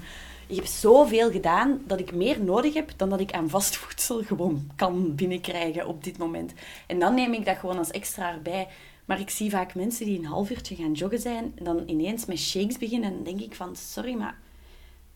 ik 0.47 0.55
heb 0.55 0.65
zoveel 0.65 1.31
gedaan 1.31 1.81
dat 1.85 1.99
ik 1.99 2.13
meer 2.13 2.43
nodig 2.43 2.73
heb 2.73 2.91
dan 2.95 3.09
dat 3.09 3.19
ik 3.19 3.31
aan 3.31 3.49
vast 3.49 3.75
voedsel 3.75 4.23
gewoon 4.29 4.71
kan 4.75 5.15
binnenkrijgen 5.15 5.87
op 5.87 6.03
dit 6.03 6.17
moment. 6.17 6.53
En 6.87 6.99
dan 6.99 7.13
neem 7.13 7.33
ik 7.33 7.45
dat 7.45 7.57
gewoon 7.57 7.77
als 7.77 7.91
extra 7.91 8.33
erbij. 8.33 8.67
Maar 9.05 9.19
ik 9.19 9.29
zie 9.29 9.49
vaak 9.49 9.75
mensen 9.75 10.05
die 10.05 10.17
een 10.17 10.25
half 10.25 10.49
uurtje 10.49 10.75
gaan 10.75 10.91
joggen 10.91 11.19
zijn 11.19 11.53
en 11.55 11.63
dan 11.63 11.83
ineens 11.85 12.25
met 12.25 12.39
shakes 12.39 12.77
beginnen. 12.77 13.09
En 13.09 13.15
dan 13.15 13.23
denk 13.23 13.41
ik 13.41 13.55
van, 13.55 13.75
sorry, 13.75 14.13
maar 14.13 14.37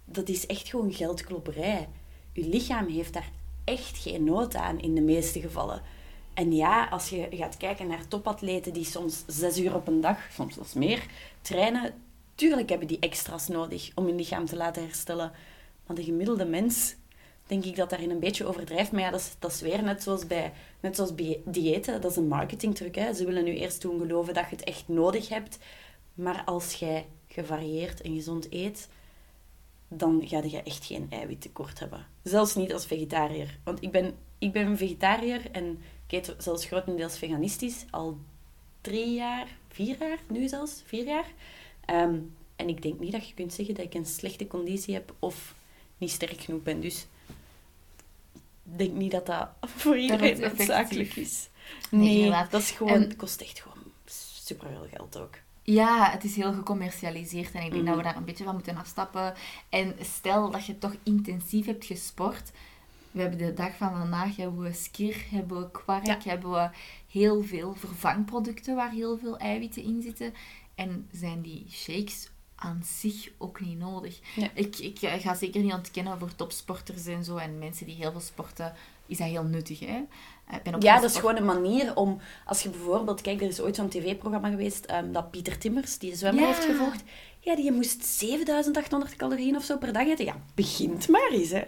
dat 0.05 0.29
is 0.29 0.45
echt 0.45 0.67
gewoon 0.67 0.93
geldklopperij. 0.93 1.87
Uw 2.33 2.49
lichaam 2.49 2.87
heeft 2.87 3.13
daar 3.13 3.29
echt 3.63 3.97
geen 3.97 4.23
nood 4.23 4.55
aan 4.55 4.79
in 4.79 4.95
de 4.95 5.01
meeste 5.01 5.39
gevallen. 5.39 5.81
En 6.33 6.55
ja, 6.55 6.87
als 6.87 7.09
je 7.09 7.27
gaat 7.31 7.57
kijken 7.57 7.87
naar 7.87 8.07
topatleten 8.07 8.73
die 8.73 8.85
soms 8.85 9.23
zes 9.27 9.59
uur 9.59 9.75
op 9.75 9.87
een 9.87 10.01
dag, 10.01 10.17
soms 10.31 10.53
zelfs 10.53 10.73
meer, 10.73 11.05
trainen, 11.41 11.93
tuurlijk 12.35 12.69
hebben 12.69 12.87
die 12.87 12.99
extra's 12.99 13.47
nodig 13.47 13.91
om 13.95 14.05
hun 14.05 14.15
lichaam 14.15 14.45
te 14.45 14.55
laten 14.55 14.83
herstellen. 14.83 15.31
Maar 15.85 15.95
de 15.95 16.03
gemiddelde 16.03 16.45
mens, 16.45 16.95
denk 17.47 17.65
ik 17.65 17.75
dat 17.75 17.89
daarin 17.89 18.09
een 18.09 18.19
beetje 18.19 18.45
overdrijft. 18.45 18.91
Maar 18.91 19.01
ja, 19.01 19.09
dat 19.09 19.19
is, 19.19 19.35
dat 19.39 19.51
is 19.51 19.61
weer 19.61 19.83
net 19.83 20.03
zoals 20.03 20.27
bij, 20.27 20.53
net 20.79 20.95
zoals 20.95 21.15
bij 21.15 21.41
diëten. 21.45 22.01
Dat 22.01 22.11
is 22.11 22.17
een 22.17 22.27
marketingtruc. 22.27 22.95
Ze 23.15 23.25
willen 23.25 23.43
nu 23.43 23.55
eerst 23.55 23.81
doen 23.81 23.99
geloven 23.99 24.33
dat 24.33 24.49
je 24.49 24.55
het 24.55 24.65
echt 24.65 24.87
nodig 24.87 25.29
hebt. 25.29 25.57
Maar 26.13 26.41
als 26.45 26.73
jij 26.73 27.05
gevarieerd 27.27 28.01
en 28.01 28.13
gezond 28.13 28.47
eet, 28.49 28.87
dan 29.97 30.21
ga 30.25 30.43
je 30.43 30.63
echt 30.63 30.85
geen 30.85 31.07
eiwittekort 31.09 31.79
hebben. 31.79 32.05
Zelfs 32.23 32.55
niet 32.55 32.73
als 32.73 32.85
vegetariër. 32.85 33.57
Want 33.63 33.81
ik 33.83 33.91
ben, 33.91 34.15
ik 34.37 34.51
ben 34.51 34.65
een 34.65 34.77
vegetariër 34.77 35.51
en 35.51 35.81
ik 36.07 36.11
eet 36.11 36.35
zelfs 36.37 36.65
grotendeels 36.65 37.17
veganistisch. 37.17 37.85
Al 37.89 38.17
drie 38.81 39.13
jaar, 39.13 39.47
vier 39.67 39.95
jaar, 39.99 40.19
nu 40.29 40.47
zelfs, 40.47 40.81
vier 40.85 41.05
jaar. 41.05 41.27
Ehm, 41.85 42.19
en 42.55 42.67
ik 42.69 42.81
denk 42.81 42.99
niet 42.99 43.11
dat 43.11 43.27
je 43.27 43.33
kunt 43.33 43.53
zeggen 43.53 43.75
dat 43.75 43.85
ik 43.85 43.93
een 43.93 44.05
slechte 44.05 44.47
conditie 44.47 44.93
heb 44.93 45.13
of 45.19 45.55
niet 45.97 46.11
sterk 46.11 46.41
genoeg 46.41 46.63
ben. 46.63 46.79
Dus 46.81 47.07
ik 48.63 48.77
denk 48.77 48.91
niet 48.91 49.11
dat 49.11 49.25
dat 49.25 49.49
voor 49.77 49.97
iedereen 49.97 50.39
noodzakelijk 50.39 51.15
is. 51.15 51.49
Nee, 51.89 52.29
dat 52.29 52.61
is 52.61 52.71
gewoon, 52.71 52.93
En- 52.93 53.15
kost 53.15 53.41
echt 53.41 53.59
gewoon 53.59 53.83
superveel 54.05 54.87
geld 54.91 55.17
ook. 55.17 55.35
Ja, 55.63 56.11
het 56.11 56.23
is 56.23 56.35
heel 56.35 56.53
gecommercialiseerd 56.53 57.51
en 57.51 57.63
ik 57.63 57.71
denk 57.71 57.83
Mhm. 57.83 57.85
dat 57.85 57.95
we 57.95 58.03
daar 58.03 58.15
een 58.15 58.25
beetje 58.25 58.43
van 58.43 58.53
moeten 58.53 58.77
afstappen. 58.77 59.33
En 59.69 59.95
stel 60.01 60.51
dat 60.51 60.65
je 60.65 60.77
toch 60.77 60.95
intensief 61.03 61.65
hebt 61.65 61.85
gesport. 61.85 62.51
We 63.11 63.21
hebben 63.21 63.39
de 63.39 63.53
dag 63.53 63.75
van 63.77 63.91
vandaag 63.97 64.35
hebben 64.35 64.61
we 64.61 64.73
skir, 64.73 65.25
hebben 65.29 65.59
we 65.59 65.71
kwark, 65.71 66.05
Ja. 66.05 66.17
hebben 66.23 66.51
we 66.51 66.69
heel 67.07 67.43
veel 67.43 67.73
vervangproducten 67.75 68.75
waar 68.75 68.91
heel 68.91 69.17
veel 69.17 69.37
eiwitten 69.37 69.83
in 69.83 70.01
zitten. 70.01 70.33
En 70.75 71.07
zijn 71.11 71.41
die 71.41 71.65
shakes 71.69 72.29
aan 72.55 72.81
zich 72.85 73.29
ook 73.37 73.59
niet 73.61 73.77
nodig. 73.77 74.19
Ja. 74.35 74.49
Ik, 74.53 74.77
ik 74.77 74.99
ga 74.99 75.33
zeker 75.35 75.61
niet 75.61 75.73
ontkennen 75.73 76.19
voor 76.19 76.35
topsporters 76.35 77.05
en 77.05 77.23
zo 77.23 77.37
en 77.37 77.59
mensen 77.59 77.85
die 77.85 77.95
heel 77.95 78.11
veel 78.11 78.19
sporten, 78.21 78.73
is 79.13 79.19
dat 79.19 79.27
heel 79.27 79.43
nuttig. 79.43 79.79
Hè? 79.79 79.85
Eh, 80.47 80.55
Ik 80.55 80.63
ben 80.63 80.75
ook 80.75 80.81
Ja, 80.83 80.99
dat 80.99 81.09
is 81.09 81.17
gewoon 81.17 81.35
een 81.37 81.45
manier 81.45 81.95
om... 81.95 82.19
Als 82.45 82.63
je 82.63 82.69
bijvoorbeeld... 82.69 83.21
Kijk, 83.21 83.41
er 83.41 83.47
is 83.47 83.61
ooit 83.61 83.75
zo'n 83.75 83.89
tv-programma 83.89 84.49
geweest 84.49 84.85
ehm, 84.85 85.11
dat 85.11 85.31
Pieter 85.31 85.57
Timmers, 85.57 85.97
die 85.97 86.09
de 86.11 86.15
zwemmer 86.17 86.41
Ja. 86.43 86.47
heeft 86.47 86.65
gevolgd. 86.65 87.03
Ja, 87.39 87.55
die 87.55 87.71
moest 87.71 88.03
7800 88.05 89.15
calorieën 89.15 89.55
of 89.55 89.63
zo 89.63 89.77
per 89.77 89.93
dag 89.93 90.07
eten. 90.07 90.25
Ja, 90.25 90.35
begint 90.55 91.07
maar 91.07 91.29
eens, 91.31 91.49
hè. 91.49 91.61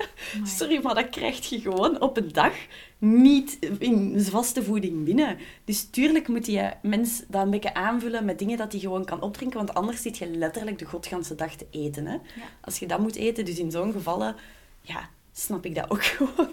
Sorry, 0.43 0.79
maar 0.83 0.95
dat 0.95 1.09
krijg 1.09 1.49
je 1.49 1.59
gewoon 1.61 2.01
op 2.01 2.17
een 2.17 2.31
dag 2.31 2.53
niet 2.97 3.57
in 3.79 4.21
vaste 4.21 4.63
voeding 4.63 5.03
binnen. 5.05 5.37
Dus 5.65 5.83
tuurlijk 5.89 6.27
moet 6.27 6.45
je 6.45 6.71
mens 6.81 7.23
dat 7.27 7.43
een 7.43 7.49
beetje 7.49 7.73
aanvullen 7.73 8.25
met 8.25 8.39
dingen 8.39 8.57
dat 8.57 8.71
hij 8.71 8.81
gewoon 8.81 9.05
kan 9.05 9.21
opdrinken, 9.21 9.57
want 9.57 9.73
anders 9.73 10.01
zit 10.01 10.17
je 10.17 10.27
letterlijk 10.29 10.79
de 10.79 10.85
godganse 10.85 11.35
dag 11.35 11.55
te 11.55 11.67
eten, 11.71 12.05
hè. 12.05 12.17
Als 12.61 12.79
je 12.79 12.87
dat 12.87 12.99
moet 12.99 13.15
eten, 13.15 13.45
dus 13.45 13.57
in 13.59 13.71
zo'n 13.71 13.91
gevallen, 13.91 14.35
ja, 14.81 15.09
snap 15.37 15.65
ik 15.65 15.75
dat 15.75 15.89
ook 15.91 16.03
gewoon. 16.15 16.49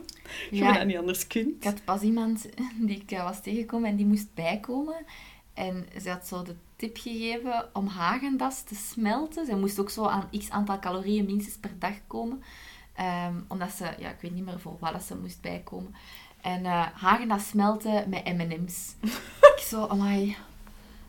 Je 0.51 0.57
Ja. 0.57 0.73
dat 0.73 0.87
niet 0.87 0.97
anders 0.97 1.27
kunt. 1.27 1.55
Ik 1.57 1.64
had 1.64 1.85
pas 1.85 2.01
iemand 2.01 2.49
die 2.87 2.97
ik 3.01 3.11
eh, 3.11 3.23
was 3.25 3.42
tegengekomen 3.42 3.88
en 3.90 3.97
die 3.97 4.07
moest 4.07 4.35
bijkomen. 4.35 5.05
En 5.55 5.87
ze 6.03 6.11
had 6.11 6.27
zo 6.27 6.42
de 6.42 6.57
tip 6.77 6.97
gegeven 6.97 7.68
om 7.73 7.87
Hagendas 7.87 8.62
te 8.62 8.75
smelten. 8.75 9.47
Ze 9.47 9.57
moest 9.57 9.79
ook 9.81 9.90
zo 9.90 10.05
aan 10.07 10.29
x 10.38 10.51
aantal 10.51 10.79
calorieën 10.79 11.25
minstens 11.25 11.57
per 11.57 11.79
dag 11.79 11.95
komen. 12.07 12.42
Ehm, 12.95 13.35
omdat 13.49 13.71
ze, 13.71 13.85
ja, 13.99 14.11
ik 14.11 14.21
weet 14.21 14.35
niet 14.35 14.45
meer 14.45 14.61
voor 14.61 14.77
wat 14.81 15.03
ze 15.03 15.16
moest 15.16 15.40
bijkomen. 15.40 15.95
En 16.40 16.64
eh 16.66 16.87
Hagendas 16.95 17.49
smelten 17.49 18.09
met 18.09 18.25
M&M's. 18.25 18.95
ik 19.57 19.62
zo, 19.68 19.87
amai, 19.87 20.37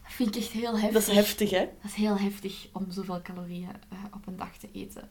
dat 0.04 0.12
vind 0.12 0.36
ik 0.36 0.42
echt 0.42 0.52
heel 0.52 0.72
heftig. 0.80 0.92
Dat 0.92 1.02
is 1.08 1.16
heftig, 1.16 1.50
hè? 1.50 1.60
Dat 1.82 1.92
is 1.92 1.94
heel 1.94 2.18
heftig 2.18 2.68
om 2.74 2.86
zoveel 2.92 3.22
calorieën 3.22 3.70
eh, 3.90 3.98
op 4.14 4.28
een 4.28 4.38
dag 4.38 4.58
te 4.58 4.70
eten. 4.74 5.10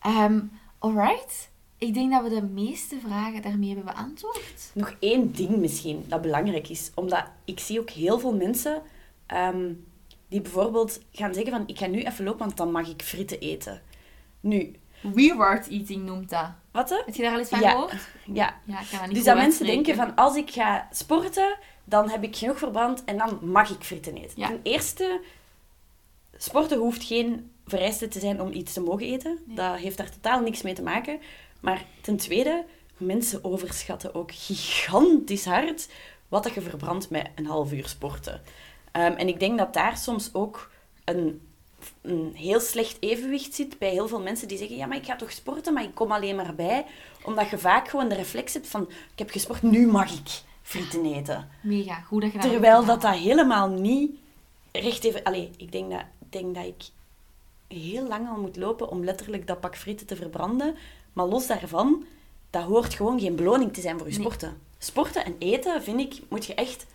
Ehm 0.00 0.40
alright. 0.78 1.50
Ik 1.82 1.94
denk 1.94 2.12
dat 2.12 2.22
we 2.22 2.28
de 2.28 2.42
meeste 2.42 2.98
vragen 3.00 3.42
daarmee 3.42 3.74
hebben 3.74 3.94
beantwoord. 3.94 4.70
Nog 4.74 4.94
één 4.98 5.32
ding 5.32 5.56
misschien 5.56 6.04
dat 6.08 6.22
belangrijk 6.22 6.68
is. 6.68 6.90
Omdat 6.94 7.24
ik 7.44 7.60
zie 7.60 7.80
ook 7.80 7.90
heel 7.90 8.18
veel 8.18 8.34
mensen 8.34 8.82
ehm, 9.26 9.72
die 10.28 10.40
bijvoorbeeld 10.40 11.00
gaan 11.12 11.34
zeggen 11.34 11.52
van 11.52 11.62
ik 11.66 11.78
ga 11.78 11.86
nu 11.86 12.02
even 12.02 12.24
lopen, 12.24 12.38
want 12.44 12.56
dan 12.56 12.70
mag 12.70 12.88
ik 12.88 13.02
frieten 13.02 13.40
eten. 13.40 13.82
Nu, 14.40 14.74
Reward 15.14 15.68
eating 15.68 16.04
noemt 16.04 16.30
dat. 16.30 16.46
wat 16.70 16.90
hè? 16.90 16.96
Heb 17.04 17.14
je 17.14 17.22
daar 17.22 17.32
al 17.32 17.38
eens 17.38 17.48
van 17.48 17.60
Ja. 17.60 17.70
gehoord? 17.70 17.92
Ja. 18.32 18.60
Ja, 18.64 18.80
ik 18.80 18.86
kan 18.90 18.98
dat 18.98 19.06
niet 19.06 19.16
Dus 19.16 19.24
dat 19.24 19.36
mensen 19.36 19.66
denken 19.66 19.94
van 19.94 20.14
als 20.14 20.36
ik 20.36 20.50
ga 20.50 20.88
sporten, 20.92 21.58
dan 21.84 22.10
heb 22.10 22.22
ik 22.22 22.36
genoeg 22.36 22.58
verbrand 22.58 23.04
en 23.04 23.16
dan 23.18 23.38
mag 23.42 23.70
ik 23.70 23.82
frieten 23.82 24.14
eten. 24.14 24.32
Ja. 24.40 24.46
Ten 24.46 24.60
eerste, 24.62 25.20
sporten 26.36 26.78
hoeft 26.78 27.04
geen 27.04 27.50
vereiste 27.66 28.08
te 28.08 28.20
zijn 28.20 28.40
om 28.40 28.52
iets 28.52 28.72
te 28.72 28.80
mogen 28.80 29.06
eten. 29.06 29.38
Nee. 29.46 29.56
Dat 29.56 29.76
heeft 29.76 29.96
daar 29.96 30.10
totaal 30.10 30.40
niks 30.40 30.62
mee 30.62 30.74
te 30.74 30.82
maken. 30.82 31.20
Maar 31.62 31.84
ten 32.00 32.16
tweede, 32.16 32.64
mensen 32.96 33.44
overschatten 33.44 34.14
ook 34.14 34.30
gigantisch 34.34 35.44
hard 35.44 35.88
wat 36.28 36.42
dat 36.42 36.54
je 36.54 36.60
verbrandt 36.60 37.10
met 37.10 37.28
een 37.34 37.46
half 37.46 37.72
uur 37.72 37.88
sporten. 37.88 38.42
Ehm, 38.92 39.12
en 39.12 39.28
ik 39.28 39.40
denk 39.40 39.58
dat 39.58 39.74
daar 39.74 39.96
soms 39.96 40.30
ook 40.32 40.70
een, 41.04 41.40
een 42.00 42.32
heel 42.34 42.60
slecht 42.60 42.96
evenwicht 43.00 43.54
zit 43.54 43.78
bij 43.78 43.90
heel 43.90 44.08
veel 44.08 44.20
mensen 44.20 44.48
die 44.48 44.58
zeggen, 44.58 44.76
ja, 44.76 44.86
maar 44.86 44.96
ik 44.96 45.04
ga 45.04 45.16
toch 45.16 45.32
sporten, 45.32 45.72
maar 45.72 45.82
ik 45.82 45.94
kom 45.94 46.12
alleen 46.12 46.36
maar 46.36 46.54
bij. 46.54 46.86
Omdat 47.24 47.48
je 47.48 47.58
vaak 47.58 47.88
gewoon 47.88 48.08
de 48.08 48.14
reflex 48.14 48.52
hebt 48.54 48.68
van, 48.68 48.82
ik 48.82 49.18
heb 49.18 49.30
gesport, 49.30 49.62
nu 49.62 49.86
mag 49.86 50.12
ik 50.12 50.42
frieten 50.62 51.04
eten. 51.04 51.48
Mega, 51.62 52.00
goed 52.00 52.22
dat 52.22 52.32
je 52.32 52.38
dat 52.38 52.50
Terwijl 52.50 52.84
dat 52.84 53.00
dat 53.00 53.14
helemaal 53.14 53.68
niet 53.68 54.10
recht 54.72 55.04
even... 55.04 55.22
Allee, 55.22 55.50
ik 55.56 55.72
denk 55.72 55.90
dat, 55.90 56.04
ik 56.20 56.32
denk 56.32 56.54
dat 56.54 56.64
ik 56.64 56.84
heel 57.68 58.08
lang 58.08 58.28
al 58.28 58.40
moet 58.40 58.56
lopen 58.56 58.90
om 58.90 59.04
letterlijk 59.04 59.46
dat 59.46 59.60
pak 59.60 59.76
frieten 59.76 60.06
te 60.06 60.16
verbranden. 60.16 60.76
Maar 61.12 61.26
los 61.26 61.46
daarvan, 61.46 62.04
dat 62.50 62.62
hoort 62.62 62.94
gewoon 62.94 63.20
geen 63.20 63.36
beloning 63.36 63.72
te 63.72 63.80
zijn 63.80 63.98
voor 63.98 64.06
je 64.08 64.12
Nee. 64.12 64.22
sporten. 64.22 64.58
Sporten 64.78 65.24
en 65.24 65.34
eten, 65.38 65.82
vind 65.82 66.00
ik, 66.00 66.20
moet 66.28 66.46
je 66.46 66.54
echt 66.54 66.86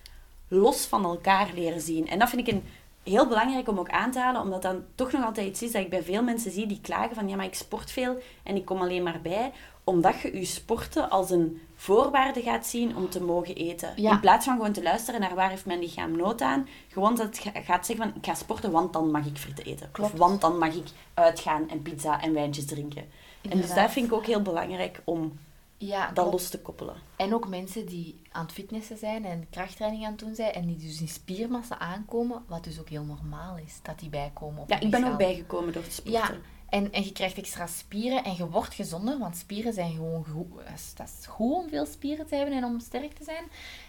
los 0.48 0.86
van 0.86 1.04
elkaar 1.04 1.50
leren 1.56 1.82
zien. 1.82 2.08
En 2.08 2.20
dat 2.20 2.30
vind 2.30 2.48
ik 2.48 2.54
een, 2.54 2.64
heel 3.04 3.28
belangrijk 3.28 3.68
om 3.68 3.80
ook 3.80 3.90
aan 3.90 4.12
te 4.12 4.20
halen, 4.20 4.42
omdat 4.42 4.62
dan 4.62 4.84
toch 4.96 5.12
nog 5.12 5.24
altijd 5.26 5.48
iets 5.48 5.62
is 5.62 5.72
dat 5.72 5.82
ik 5.82 5.90
bij 5.90 6.04
veel 6.04 6.24
mensen 6.24 6.52
zie 6.52 6.66
die 6.68 6.80
klagen 6.82 7.16
van 7.16 7.30
ja, 7.30 7.36
maar 7.36 7.46
ik 7.46 7.54
sport 7.56 7.92
veel 7.92 8.18
en 8.44 8.56
ik 8.56 8.66
kom 8.66 8.82
alleen 8.82 9.04
maar 9.04 9.20
bij. 9.22 9.52
Omdat 9.84 10.20
je 10.22 10.38
je 10.40 10.46
sporten 10.46 11.10
als 11.10 11.30
een 11.30 11.62
voorwaarde 11.76 12.42
gaat 12.42 12.66
zien 12.66 12.96
om 12.96 13.10
te 13.10 13.22
mogen 13.24 13.56
eten. 13.56 13.94
Ja. 13.96 14.12
In 14.12 14.20
plaats 14.20 14.46
van 14.46 14.56
gewoon 14.56 14.72
te 14.72 14.84
luisteren 14.84 15.20
naar 15.20 15.36
waar 15.36 15.50
heeft 15.50 15.66
mijn 15.66 15.80
lichaam 15.80 16.18
nood 16.18 16.42
aan. 16.42 16.68
Gewoon 16.88 17.16
dat 17.16 17.26
het 17.26 17.38
ga- 17.40 17.62
gaat 17.62 17.86
zeggen 17.86 18.06
van 18.06 18.14
ik 18.18 18.26
ga 18.26 18.34
sporten, 18.34 18.72
want 18.72 18.94
dan 18.94 19.12
mag 19.12 19.26
ik 19.26 19.38
frieten 19.38 19.66
eten. 19.66 19.90
Klopt. 19.92 20.14
Of 20.14 20.20
want 20.20 20.42
dan 20.42 20.58
mag 20.58 20.74
ik 20.76 20.88
uitgaan 21.14 21.70
en 21.70 21.82
pizza 21.82 22.22
en 22.22 22.34
wijntjes 22.34 22.66
drinken. 22.66 23.06
En 23.50 23.58
dus 23.62 23.74
dat 23.74 23.92
vind 23.92 24.06
ik 24.06 24.14
ook 24.14 24.26
heel 24.26 24.42
belangrijk 24.42 25.02
om 25.04 25.40
Ja, 25.78 26.12
dat 26.12 26.32
los 26.32 26.50
te 26.50 26.60
koppelen. 26.60 26.96
En 27.16 27.34
ook 27.34 27.48
mensen 27.48 27.86
die 27.86 28.22
aan 28.32 28.44
het 28.44 28.52
fitnessen 28.54 28.98
zijn 28.98 29.26
en 29.26 29.48
krachttraining 29.50 30.04
aan 30.06 30.12
het 30.12 30.20
doen 30.20 30.36
zijn 30.36 30.52
en 30.54 30.66
die 30.66 30.78
dus 30.78 31.02
in 31.02 31.08
spiermassa 31.08 31.80
aankomen, 31.80 32.44
wat 32.48 32.64
dus 32.64 32.80
ook 32.80 32.90
heel 32.90 33.04
normaal 33.04 33.58
is, 33.58 33.80
dat 33.82 34.00
die 34.00 34.10
bijkomen 34.10 34.62
op 34.62 34.70
Ja, 34.70 34.80
ik 34.80 34.90
ben 34.92 35.04
ook 35.12 35.18
bijgekomen 35.18 35.74
door 35.74 35.84
te 35.84 35.92
sporten. 35.92 36.14
Ja, 36.22 36.32
en, 36.70 36.92
en 36.92 37.04
je 37.04 37.12
krijgt 37.12 37.38
extra 37.38 37.68
spieren 37.68 38.24
en 38.24 38.36
je 38.36 38.50
wordt 38.50 38.74
gezonder, 38.74 39.18
want 39.18 39.38
spieren 39.38 39.74
zijn 39.74 39.92
gewoon 39.92 40.26
goed. 40.34 40.56
dat 40.56 40.74
is- 40.76 40.94
Dat 40.96 41.12
is 41.20 41.26
goed 41.26 41.54
om 41.56 41.70
veel 41.70 41.86
spieren 41.86 42.28
te 42.28 42.36
hebben 42.36 42.56
en 42.56 42.64
om 42.64 42.80
sterk 42.80 43.14
te 43.14 43.24
zijn. 43.24 43.44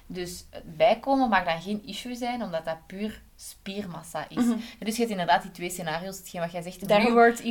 Dus 0.07 0.44
het 0.51 0.77
bijkomen 0.77 1.29
mag 1.29 1.44
dan 1.44 1.61
geen 1.62 1.87
issue 1.87 2.14
zijn, 2.14 2.42
omdat 2.42 2.64
dat 2.64 2.87
puur 2.87 3.23
spiermassa 3.37 4.29
is. 4.29 4.44
Dus 4.79 4.94
je 4.94 4.99
hebt 5.01 5.11
inderdaad 5.11 5.42
die 5.42 5.51
twee 5.51 5.71
scenario's, 5.71 6.18
hetgeen 6.18 6.40
wat 6.40 6.53
jij 6.53 6.62
zegt, 6.62 6.77
Mhm. 6.81 6.87
Daarom. 6.88 7.07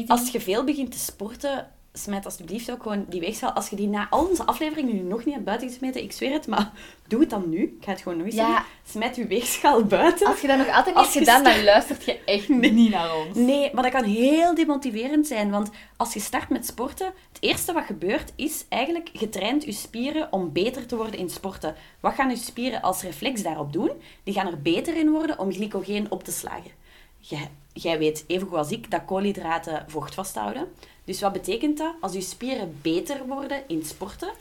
Als 0.09 0.29
je 0.31 0.41
veel 0.41 0.63
begint 0.63 0.91
te 0.91 0.99
sporten, 0.99 1.67
smijt 1.97 2.25
alsjeblieft 2.25 2.71
ook 2.71 2.81
gewoon 2.81 3.05
die 3.09 3.19
weegschaal. 3.19 3.51
Als 3.51 3.69
je 3.69 3.75
die 3.75 3.87
na 3.87 4.07
al 4.09 4.25
onze 4.27 4.45
afleveringen 4.45 4.95
nu 4.95 5.01
nog 5.01 5.25
niet 5.25 5.33
hebt 5.33 5.45
buiten 5.45 5.67
gesmeten, 5.69 6.03
ik 6.03 6.11
zweer 6.11 6.31
het, 6.31 6.47
maar 6.47 6.71
doe 7.07 7.19
het 7.19 7.29
dan 7.29 7.49
nu. 7.49 7.61
Ik 7.63 7.83
ga 7.85 7.91
het 7.91 8.01
gewoon 8.01 8.21
eens 8.23 8.35
Ja. 8.35 8.45
zeggen. 8.47 8.65
Smijt 8.85 9.15
je 9.15 9.27
weegschaal 9.27 9.83
buiten. 9.83 10.27
Als 10.27 10.41
je 10.41 10.47
dat 10.47 10.57
nog 10.57 10.67
altijd 10.67 10.85
niet 10.85 10.95
Als 10.95 11.13
hebt 11.13 11.13
je 11.13 11.19
gedaan, 11.19 11.43
dan 11.43 11.51
start- 11.51 11.65
luistert 11.65 12.03
je 12.05 12.19
echt 12.25 12.49
niet 12.49 12.89
naar 12.91 13.15
ons. 13.15 13.37
Nee, 13.37 13.73
maar 13.73 13.83
dat 13.83 13.91
kan 13.91 14.03
heel 14.03 14.55
demotiverend 14.55 15.27
zijn. 15.27 15.49
Want 15.51 15.69
als 15.97 16.13
je 16.13 16.19
start 16.19 16.49
met 16.49 16.65
sporten, 16.65 17.05
het 17.07 17.37
eerste 17.39 17.73
wat 17.73 17.83
gebeurt 17.85 18.31
is 18.35 18.65
eigenlijk, 18.69 19.09
je 19.13 19.29
traint 19.29 19.63
je 19.63 19.71
spieren 19.71 20.27
om 20.31 20.51
beter 20.51 20.85
te 20.85 20.95
worden 20.95 21.19
in 21.19 21.29
sporten. 21.29 21.75
Wat 21.99 22.13
gaan 22.13 22.29
je 22.29 22.35
spieren 22.35 22.81
als 22.81 23.01
reflex 23.01 23.43
daarop 23.43 23.73
doen? 23.73 23.91
Die 24.23 24.33
gaan 24.33 24.47
er 24.47 24.61
beter 24.61 24.97
in 24.97 25.09
worden 25.11 25.39
om 25.39 25.51
glycogeen 25.53 26.11
op 26.11 26.23
te 26.23 26.31
slagen. 26.31 26.71
Jij, 27.19 27.49
jij 27.73 27.97
weet, 27.97 28.23
evengoed 28.27 28.57
als 28.57 28.71
ik, 28.71 28.91
dat 28.91 29.05
koolhydraten 29.05 29.85
vocht 29.87 30.13
vasthouden. 30.13 30.67
Dus 31.07 31.21
wat 31.21 31.33
betekent 31.33 31.77
dat? 31.77 31.95
Als 32.01 32.13
je 32.13 32.21
spieren 32.21 32.79
beter 32.81 33.27
worden 33.27 33.63
in 33.67 33.85
sporten, 33.85 34.31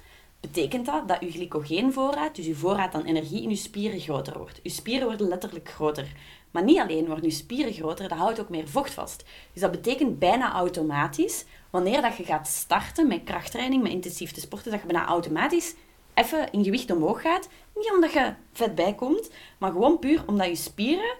betekent 0.41 0.87
dat 0.87 1.09
dat 1.09 1.21
je 1.21 1.31
glycogeenvoorraad, 1.31 2.37
dus 2.37 2.47
je 2.47 2.55
voorraad 2.55 2.95
aan 2.95 3.05
energie 3.05 3.43
in 3.43 3.49
je 3.49 3.57
spieren 3.57 4.01
groter 4.01 4.39
wordt. 4.39 4.61
Je 4.63 4.69
spieren 4.71 5.07
worden 5.07 5.29
letterlijk 5.29 5.69
groter. 5.69 6.13
Maar 6.51 6.65
niet 6.65 6.79
alleen 6.79 7.07
worden 7.07 7.25
je 7.25 7.31
spieren 7.31 7.73
groter, 7.73 8.09
dat 8.09 8.19
houdt 8.19 8.41
ook 8.41 8.49
meer 8.49 8.69
vocht 8.69 8.95
vast. 8.95 9.25
Dus 9.53 9.63
dat 9.63 9.71
betekent 9.71 10.19
bijna 10.19 10.53
automatisch, 10.53 11.45
wanneer 11.71 12.03
dat 12.03 12.17
je 12.17 12.25
gaat 12.25 12.49
starten 12.49 13.09
met 13.09 13.25
krachttraining, 13.25 13.83
met 13.83 13.93
intensief 13.93 14.33
te 14.33 14.41
sporten, 14.41 14.71
dat 14.71 14.81
je 14.81 14.87
bijna 14.87 15.07
automatisch 15.07 15.75
even 16.15 16.53
in 16.53 16.65
gewicht 16.65 16.91
omhoog 16.91 17.21
gaat. 17.21 17.49
Niet 17.75 17.93
omdat 17.93 18.13
je 18.13 18.35
vet 18.53 18.75
bijkomt, 18.75 19.31
maar 19.59 19.71
gewoon 19.71 19.99
puur 19.99 20.23
omdat 20.27 20.47
je 20.47 20.55
spieren 20.55 21.15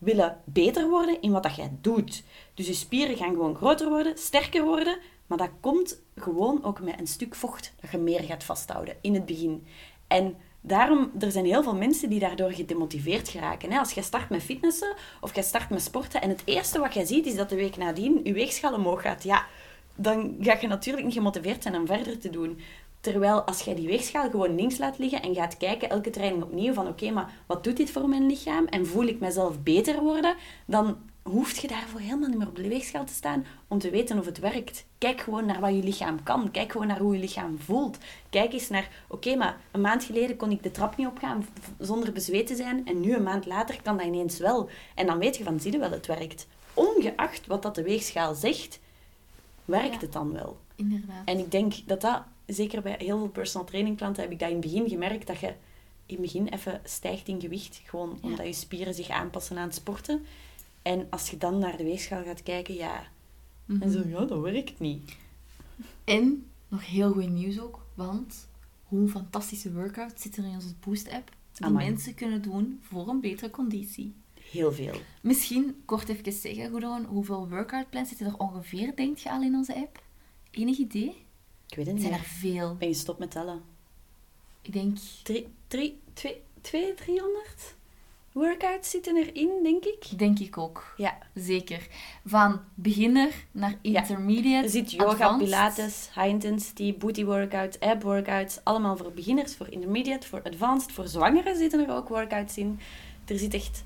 willen 0.00 0.40
beter 0.44 0.88
worden 0.88 1.20
in 1.20 1.32
wat 1.32 1.42
dat 1.42 1.56
jij 1.56 1.70
doet. 1.80 2.22
Dus 2.54 2.66
je 2.66 2.72
spieren 2.72 3.16
gaan 3.16 3.30
gewoon 3.30 3.56
groter 3.56 3.88
worden, 3.88 4.18
sterker 4.18 4.64
worden, 4.64 4.98
maar 5.26 5.38
dat 5.38 5.50
komt 5.60 6.02
gewoon 6.16 6.64
ook 6.64 6.80
met 6.80 7.00
een 7.00 7.06
stuk 7.06 7.34
vocht 7.34 7.72
dat 7.80 7.90
je 7.90 7.98
meer 7.98 8.22
gaat 8.22 8.44
vasthouden 8.44 8.96
in 9.00 9.14
het 9.14 9.26
begin. 9.26 9.66
En 10.06 10.36
daarom, 10.60 11.10
er 11.18 11.30
zijn 11.30 11.44
heel 11.44 11.62
veel 11.62 11.74
mensen 11.74 12.08
die 12.08 12.18
daardoor 12.18 12.52
gedemotiveerd 12.52 13.28
geraken. 13.28 13.72
Als 13.72 13.92
je 13.92 14.02
start 14.02 14.28
met 14.28 14.42
fitnessen 14.42 14.94
of 15.20 15.34
je 15.34 15.42
start 15.42 15.70
met 15.70 15.82
sporten 15.82 16.22
en 16.22 16.28
het 16.28 16.42
eerste 16.44 16.78
wat 16.78 16.94
je 16.94 17.06
ziet 17.06 17.26
is 17.26 17.36
dat 17.36 17.48
de 17.48 17.56
week 17.56 17.76
nadien 17.76 18.20
je 18.24 18.32
weegschaal 18.32 18.74
omhoog 18.74 19.02
gaat, 19.02 19.22
ja, 19.22 19.46
dan 19.94 20.36
ga 20.40 20.56
je 20.60 20.66
natuurlijk 20.66 21.04
niet 21.04 21.14
gemotiveerd 21.14 21.62
zijn 21.62 21.76
om 21.76 21.86
verder 21.86 22.18
te 22.18 22.30
doen. 22.30 22.60
Terwijl 23.00 23.42
als 23.42 23.60
jij 23.62 23.74
die 23.74 23.86
weegschaal 23.86 24.30
gewoon 24.30 24.54
links 24.54 24.78
laat 24.78 24.98
liggen 24.98 25.22
en 25.22 25.34
gaat 25.34 25.56
kijken 25.56 25.90
elke 25.90 26.10
training 26.10 26.42
opnieuw 26.42 26.72
van 26.72 26.88
oké, 26.88 27.10
maar 27.10 27.32
wat 27.46 27.64
doet 27.64 27.76
dit 27.76 27.90
voor 27.90 28.08
mijn 28.08 28.26
lichaam 28.26 28.66
en 28.66 28.86
voel 28.86 29.04
ik 29.06 29.20
mezelf 29.20 29.62
beter 29.62 30.00
worden, 30.02 30.34
dan 30.64 30.96
hoef 31.22 31.58
je 31.58 31.68
daarvoor 31.68 32.00
helemaal 32.00 32.28
niet 32.28 32.38
meer 32.38 32.48
op 32.48 32.56
de 32.56 32.68
weegschaal 32.68 33.04
te 33.04 33.12
staan 33.12 33.46
om 33.68 33.78
te 33.78 33.90
weten 33.90 34.18
of 34.18 34.24
het 34.24 34.38
werkt. 34.38 34.84
Kijk 34.98 35.20
gewoon 35.20 35.46
naar 35.46 35.60
wat 35.60 35.74
je 35.74 35.82
lichaam 35.82 36.22
kan. 36.22 36.50
Kijk 36.50 36.72
gewoon 36.72 36.86
naar 36.86 36.98
hoe 36.98 37.14
je 37.14 37.20
lichaam 37.20 37.58
voelt. 37.58 37.98
Kijk 38.30 38.52
eens 38.52 38.68
naar, 38.68 38.88
oké, 39.08 39.36
maar 39.36 39.56
een 39.70 39.80
maand 39.80 40.04
geleden 40.04 40.36
kon 40.36 40.50
ik 40.50 40.62
de 40.62 40.70
trap 40.70 40.96
niet 40.96 41.06
opgaan 41.06 41.46
zonder 41.78 42.12
bezweet 42.12 42.46
te 42.46 42.56
zijn 42.56 42.86
en 42.86 43.00
nu 43.00 43.14
een 43.14 43.22
maand 43.22 43.46
later 43.46 43.82
kan 43.82 43.96
dat 43.96 44.06
ineens 44.06 44.38
wel. 44.38 44.68
En 44.94 45.06
dan 45.06 45.18
weet 45.18 45.36
je 45.36 45.44
van, 45.44 45.60
zie 45.60 45.72
je 45.72 45.78
wel, 45.78 45.90
het 45.90 46.06
werkt. 46.06 46.46
Ongeacht 46.74 47.46
wat 47.46 47.62
dat 47.62 47.74
de 47.74 47.82
weegschaal 47.82 48.34
zegt, 48.34 48.80
werkt 49.64 49.94
Ja. 49.94 50.00
het 50.00 50.12
dan 50.12 50.32
wel. 50.32 50.58
Inderdaad. 50.76 51.24
En 51.24 51.38
ik 51.38 51.50
denk 51.50 51.74
dat 51.86 52.00
dat, 52.00 52.22
zeker 52.52 52.82
bij 52.82 52.94
heel 52.98 53.18
veel 53.18 53.28
personal 53.28 53.66
training 53.66 53.96
klanten, 53.96 54.22
heb 54.22 54.32
ik 54.32 54.38
dat 54.38 54.48
in 54.48 54.54
het 54.56 54.64
begin 54.64 54.88
gemerkt, 54.88 55.26
dat 55.26 55.38
je 55.38 55.46
in 56.06 56.16
het 56.16 56.20
begin 56.20 56.48
even 56.48 56.80
stijgt 56.84 57.28
in 57.28 57.40
gewicht. 57.40 57.80
Gewoon 57.84 58.18
Ja. 58.22 58.28
omdat 58.28 58.46
je 58.46 58.52
spieren 58.52 58.94
zich 58.94 59.08
aanpassen 59.08 59.56
aan 59.58 59.66
het 59.66 59.74
sporten. 59.74 60.24
En 60.82 61.06
als 61.10 61.30
je 61.30 61.36
dan 61.38 61.58
naar 61.58 61.76
de 61.76 61.84
weegschaal 61.84 62.24
gaat 62.24 62.42
kijken, 62.42 62.74
ja, 62.74 63.06
Mhm. 63.64 63.82
en 63.82 63.90
zo, 63.90 64.02
ja, 64.08 64.24
dat 64.24 64.40
werkt 64.40 64.80
niet. 64.80 65.16
En 66.04 66.46
nog 66.68 66.86
heel 66.86 67.12
goed 67.12 67.30
nieuws 67.30 67.60
ook, 67.60 67.86
want 67.94 68.48
hoe 68.84 69.08
fantastische 69.08 69.72
workouts 69.72 70.22
zitten 70.22 70.42
er 70.42 70.48
in 70.48 70.54
onze 70.54 70.74
Boost-app 70.80 71.30
die 71.52 71.66
Amai. 71.66 71.88
mensen 71.90 72.14
kunnen 72.14 72.42
doen 72.42 72.80
voor 72.82 73.08
een 73.08 73.20
betere 73.20 73.50
conditie. 73.50 74.14
Heel 74.50 74.72
veel. 74.72 74.94
Misschien 75.22 75.82
kort 75.84 76.08
even 76.08 76.32
zeggen, 76.32 76.70
Goedon, 76.70 77.04
hoeveel 77.04 77.48
workoutplans 77.48 78.08
zitten 78.08 78.26
er 78.26 78.36
ongeveer, 78.38 78.96
denk 78.96 79.18
je, 79.18 79.30
al 79.30 79.42
in 79.42 79.54
onze 79.54 79.74
app? 79.76 80.02
Enig 80.50 80.78
idee? 80.78 81.24
Ik 81.70 81.76
weet 81.76 81.86
het 81.86 81.94
niet 81.94 82.04
zijn 82.04 82.14
er 82.18 82.24
veel. 82.24 82.70
Ik 82.70 82.78
ben 82.78 82.88
gestopt 82.88 83.18
met 83.18 83.30
tellen. 83.30 83.62
Ik 84.62 84.72
denk, 84.72 84.98
Drie, 85.22 85.48
drie, 85.66 86.00
twee, 86.12 86.42
twee, 86.60 86.94
driehonderd 86.94 87.74
workouts 88.32 88.90
zitten 88.90 89.16
erin, 89.16 89.50
denk 89.62 89.84
ik. 89.84 90.18
denk 90.18 90.38
ik 90.38 90.58
ook. 90.58 90.94
Ja. 90.96 91.18
Zeker. 91.34 91.86
Van 92.26 92.60
beginner 92.74 93.32
naar 93.52 93.78
Ja. 93.82 94.00
intermediate, 94.00 94.64
Er 94.64 94.70
zit 94.70 94.90
yoga, 94.92 95.10
advanced. 95.10 95.44
pilates, 95.44 96.08
high 96.14 96.28
intensity, 96.28 96.96
booty 96.98 97.24
workouts, 97.24 97.80
ab 97.80 98.02
workouts. 98.02 98.58
Allemaal 98.64 98.96
voor 98.96 99.12
beginners, 99.12 99.54
voor 99.56 99.68
intermediate, 99.68 100.26
voor 100.28 100.42
advanced. 100.42 100.92
Voor 100.92 101.08
zwangeren 101.08 101.56
zitten 101.56 101.88
er 101.88 101.94
ook 101.94 102.08
workouts 102.08 102.56
in. 102.58 102.78
Er 103.26 103.38
zit 103.38 103.54
echt... 103.54 103.84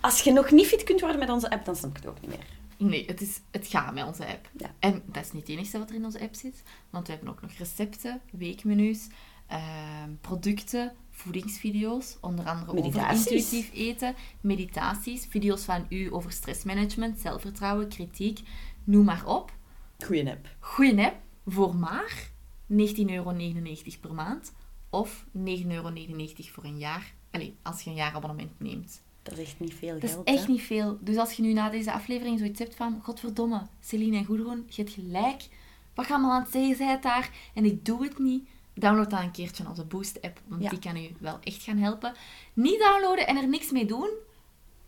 Als 0.00 0.20
je 0.22 0.32
nog 0.32 0.50
niet 0.50 0.66
fit 0.66 0.82
kunt 0.84 1.00
worden 1.00 1.18
met 1.18 1.30
onze 1.30 1.50
app, 1.50 1.64
dan 1.64 1.76
snap 1.76 1.90
ik 1.90 1.96
het 1.96 2.06
ook 2.06 2.20
niet 2.20 2.30
meer. 2.30 2.46
Nee, 2.80 3.06
het, 3.06 3.20
is, 3.20 3.40
het 3.50 3.66
gaat 3.66 3.94
met 3.94 4.06
onze 4.06 4.26
app. 4.26 4.50
Ja. 4.56 4.74
En 4.78 5.02
dat 5.06 5.24
is 5.24 5.32
niet 5.32 5.46
het 5.46 5.56
enige 5.56 5.78
wat 5.78 5.88
er 5.88 5.94
in 5.94 6.04
onze 6.04 6.20
app 6.20 6.34
zit. 6.34 6.62
Want 6.90 7.06
we 7.06 7.12
hebben 7.12 7.30
ook 7.30 7.40
nog 7.40 7.52
recepten, 7.52 8.20
weekmenu's, 8.32 9.08
ehm, 9.46 10.10
producten, 10.20 10.92
voedingsvideo's. 11.10 12.16
Onder 12.20 12.44
andere 12.44 12.72
over 12.72 13.10
intuïtief 13.10 13.70
eten, 13.74 14.14
meditaties, 14.40 15.26
video's 15.26 15.64
van 15.64 15.86
u 15.88 16.12
over 16.12 16.32
stressmanagement, 16.32 17.20
zelfvertrouwen, 17.20 17.88
kritiek. 17.88 18.40
Noem 18.84 19.04
maar 19.04 19.26
op. 19.26 19.52
Goeie 20.04 20.30
app. 20.30 20.48
Goeie 20.58 21.04
app 21.04 21.16
voor 21.46 21.76
maar 21.76 22.30
19,99 22.66 23.06
euro 23.06 23.32
per 24.00 24.14
maand. 24.14 24.52
Of 24.90 25.26
9,99 25.38 25.66
euro 25.68 25.92
voor 26.36 26.64
een 26.64 26.78
jaar. 26.78 27.14
Allee, 27.30 27.56
als 27.62 27.82
je 27.82 27.90
een 27.90 27.96
jaarabonnement 27.96 28.60
neemt. 28.60 29.02
Dat 29.22 29.38
is 29.38 29.44
echt 29.44 29.60
niet 29.60 29.74
veel 29.74 29.94
Dat 29.94 30.02
is 30.02 30.10
geld, 30.10 30.26
echt 30.26 30.46
hè? 30.46 30.52
niet 30.52 30.62
veel. 30.62 30.98
Dus 31.00 31.16
als 31.16 31.32
je 31.32 31.42
nu 31.42 31.52
na 31.52 31.68
deze 31.70 31.92
aflevering 31.92 32.38
zoiets 32.38 32.58
hebt 32.58 32.74
van... 32.74 33.00
Godverdomme, 33.02 33.62
Celine 33.80 34.16
en 34.16 34.24
Goedroen, 34.24 34.64
je 34.68 34.82
hebt 34.82 34.94
gelijk. 34.94 35.42
Wat 35.94 36.06
gaan 36.06 36.22
we 36.22 36.28
aan 36.30 36.42
het 36.42 36.52
zeggen, 36.52 36.76
zij 36.76 36.86
het 36.86 37.02
daar? 37.02 37.30
En 37.54 37.64
ik 37.64 37.84
doe 37.84 38.02
het 38.02 38.18
niet. 38.18 38.48
Download 38.74 39.10
dan 39.10 39.22
een 39.22 39.30
keertje 39.30 39.64
onze 39.68 39.84
Boost-app. 39.84 40.40
Want 40.46 40.62
Ja. 40.62 40.68
die 40.70 40.78
kan 40.78 40.96
u 40.96 41.08
wel 41.18 41.38
echt 41.44 41.62
gaan 41.62 41.78
helpen. 41.78 42.14
Niet 42.52 42.78
downloaden 42.78 43.26
en 43.26 43.36
er 43.36 43.48
niks 43.48 43.70
mee 43.70 43.84
doen. 43.86 44.10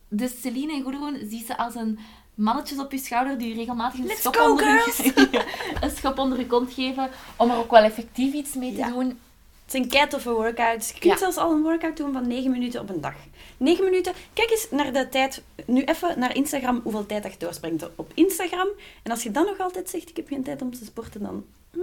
Dus 0.09 0.41
Celine 0.41 0.73
en 0.75 0.83
Goedroen 0.83 1.19
ziet 1.31 1.47
ze 1.47 1.57
als 1.57 1.75
een 1.75 1.99
mannetjes 2.35 2.79
op 2.79 2.93
je 2.93 2.99
schouder 2.99 3.39
die 3.39 3.53
u 3.53 3.57
regelmatig 3.57 3.99
een 4.01 4.07
Let's 4.07 4.21
schop, 4.21 4.35
go, 4.37 4.51
onder 4.51 4.65
je, 4.87 5.77
een 5.81 5.91
schop 5.91 6.19
onder 6.19 6.39
je 6.39 6.47
kont 6.47 6.73
geven. 6.73 7.11
Om 7.37 7.51
er 7.51 7.57
ook 7.57 7.71
wel 7.71 7.83
effectief 7.83 8.33
iets 8.35 8.55
mee 8.55 8.71
te 8.73 8.77
Ja. 8.79 8.89
doen. 8.91 9.19
Het 9.63 9.71
zijn 9.71 9.89
keitoffe 9.89 10.31
workouts. 10.31 10.89
Je 10.89 10.99
kunt 10.99 11.13
Ja. 11.13 11.19
zelfs 11.19 11.37
al 11.37 11.51
een 11.53 11.63
workout 11.63 11.97
doen 11.97 12.13
van 12.13 12.27
9 12.29 12.51
minuten 12.51 12.81
op 12.81 12.89
een 12.89 13.01
dag. 13.01 13.15
9 13.57 13.85
minuten. 13.85 14.13
Kijk 14.33 14.51
eens 14.51 14.67
naar 14.71 14.93
de 14.93 15.09
tijd. 15.09 15.43
Nu 15.67 15.83
even 15.85 16.19
naar 16.19 16.35
Instagram, 16.37 16.81
hoeveel 16.83 17.07
tijd 17.07 17.23
dat 17.23 17.33
je 17.33 17.39
doorspringt 17.39 17.89
op 17.97 18.11
Instagram. 18.15 18.69
En 19.03 19.11
als 19.11 19.23
je 19.23 19.31
dan 19.31 19.45
nog 19.47 19.59
altijd 19.59 19.91
zegt, 19.91 20.09
ik 20.09 20.17
heb 20.17 20.29
geen 20.29 20.43
tijd 20.43 20.63
om 20.63 20.75
te 20.75 20.85
sporten, 20.85 21.23
dan 21.23 21.45
mm, 21.75 21.83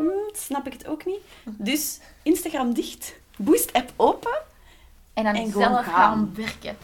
mm, 0.00 0.10
snap 0.32 0.66
ik 0.66 0.72
het 0.72 0.86
ook 0.86 1.04
niet. 1.04 1.20
Dus 1.44 2.00
Instagram 2.22 2.74
dicht, 2.74 3.14
Boost 3.36 3.72
app 3.72 3.92
open. 3.96 4.38
En 5.14 5.24
dan 5.24 5.34
En 5.34 5.50
zelf 5.52 5.64
gaan. 5.66 5.82
gaan 5.84 6.32
werken. 6.36 6.76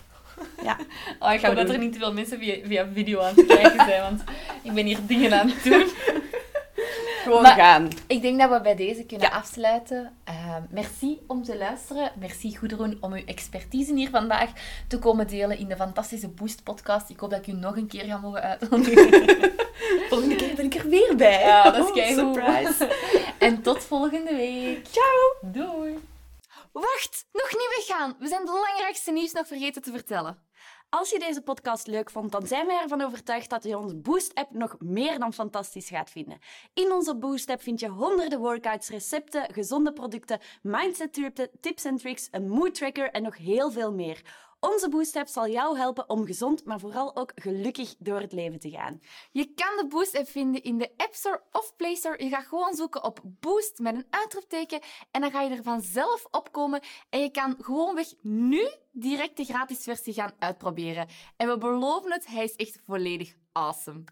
Ja. 0.62 0.76
Oh, 1.20 1.32
ik 1.32 1.40
hoop 1.42 1.54
dat 1.56 1.68
er 1.68 1.78
niet 1.78 1.92
te 1.92 1.98
veel 1.98 2.12
mensen 2.12 2.38
via, 2.38 2.56
via 2.64 2.88
video 2.94 3.20
aan 3.20 3.34
het 3.36 3.46
kijken 3.46 3.84
zijn, 3.86 4.02
want 4.02 4.22
ik 4.62 4.72
ben 4.72 4.86
hier 4.86 4.98
dingen 5.06 5.40
aan 5.40 5.48
het 5.48 5.64
doen. 5.64 5.88
Gewoon 7.22 7.42
Maar- 7.42 7.54
gaan. 7.56 7.88
Ik 8.06 8.22
denk 8.22 8.38
dat 8.40 8.50
we 8.50 8.60
bij 8.60 8.74
deze 8.76 9.04
kunnen 9.04 9.28
Ja. 9.28 9.34
afsluiten. 9.36 10.16
Eh, 10.24 10.56
merci 10.70 11.18
om 11.26 11.42
te 11.44 11.56
luisteren. 11.56 12.12
Merci 12.18 12.56
Goedroen 12.56 12.96
om 13.00 13.12
uw 13.12 13.24
expertise 13.24 13.94
hier 13.94 14.10
vandaag 14.10 14.50
te 14.88 14.98
komen 14.98 15.26
delen 15.26 15.58
in 15.58 15.68
de 15.68 15.76
fantastische 15.76 16.28
Boost 16.28 16.62
podcast. 16.62 17.10
Ik 17.10 17.20
hoop 17.20 17.30
dat 17.30 17.38
ik 17.38 17.46
u 17.46 17.52
nog 17.52 17.76
een 17.76 17.86
keer 17.86 18.04
ga 18.04 18.16
mogen 18.16 18.42
uitnodigen. 18.42 19.08
Volgende 20.08 20.36
keer 20.36 20.54
ben 20.54 20.64
ik 20.64 20.74
er 20.74 20.88
weer 20.88 21.16
bij. 21.16 21.40
Ja, 21.40 21.62
dat 21.62 21.76
is 21.76 21.80
Oh, 21.88 21.92
keigoed. 21.94 22.34
Surprise. 22.34 22.90
en 23.38 23.62
tot 23.62 23.84
volgende 23.84 24.34
week. 24.36 24.86
Ciao. 24.90 25.52
Doei. 25.52 25.98
Wacht, 26.72 27.24
nog 27.32 27.50
niet 27.50 27.74
weggaan. 27.86 28.16
We 28.18 28.28
zijn 28.28 28.40
het 28.40 28.50
belangrijkste 28.50 29.12
nieuws 29.12 29.32
nog 29.32 29.46
vergeten 29.46 29.82
te 29.82 29.90
vertellen. 29.90 30.36
Als 30.90 31.10
je 31.10 31.18
deze 31.18 31.42
podcast 31.42 31.86
leuk 31.86 32.10
vond, 32.10 32.32
dan 32.32 32.46
zijn 32.46 32.66
wij 32.66 32.80
ervan 32.80 33.00
overtuigd 33.00 33.50
dat 33.50 33.64
je 33.64 33.78
onze 33.78 33.96
Boost-app 33.96 34.50
nog 34.52 34.76
meer 34.78 35.18
dan 35.18 35.32
fantastisch 35.32 35.88
gaat 35.88 36.10
vinden. 36.10 36.38
In 36.74 36.92
onze 36.92 37.16
Boost-app 37.16 37.62
vind 37.62 37.80
je 37.80 37.88
honderden 37.88 38.38
workouts, 38.38 38.88
recepten, 38.88 39.52
gezonde 39.52 39.92
producten, 39.92 40.40
mindset 40.62 41.20
tips 41.60 41.84
en 41.84 41.96
tricks, 41.96 42.28
een 42.30 42.48
mood 42.48 42.74
tracker 42.74 43.10
en 43.10 43.22
nog 43.22 43.36
heel 43.36 43.70
veel 43.70 43.92
meer. 43.92 44.22
Onze 44.60 44.88
Boost-app 44.88 45.28
zal 45.28 45.48
jou 45.48 45.78
helpen 45.78 46.08
om 46.08 46.26
gezond, 46.26 46.64
maar 46.64 46.80
vooral 46.80 47.16
ook 47.16 47.32
gelukkig 47.34 47.94
door 47.98 48.20
het 48.20 48.32
leven 48.32 48.58
te 48.58 48.70
gaan. 48.70 49.00
Je 49.32 49.44
kan 49.54 49.76
de 49.76 49.86
Boost-app 49.88 50.28
vinden 50.28 50.62
in 50.62 50.78
de 50.78 50.90
App 50.96 51.14
Store 51.14 51.42
of 51.52 51.76
Play 51.76 51.94
Store. 51.94 52.24
Je 52.24 52.30
gaat 52.30 52.46
gewoon 52.46 52.74
zoeken 52.74 53.04
op 53.04 53.20
Boost 53.24 53.78
met 53.78 53.94
een 53.94 54.06
uitroepteken 54.10 54.80
en 55.10 55.20
dan 55.20 55.30
ga 55.30 55.42
je 55.42 55.50
er 55.50 55.62
vanzelf 55.62 56.26
opkomen. 56.30 56.80
En 57.10 57.20
je 57.20 57.30
kan 57.30 57.56
gewoonweg 57.58 58.06
nu 58.22 58.68
direct 58.92 59.36
de 59.36 59.44
gratis 59.44 59.82
versie 59.82 60.12
gaan 60.12 60.32
uitproberen. 60.38 61.08
En 61.36 61.48
we 61.48 61.58
beloven 61.58 62.12
het, 62.12 62.26
hij 62.26 62.44
is 62.44 62.56
echt 62.56 62.80
volledig 62.84 63.34
awesome. 63.52 64.04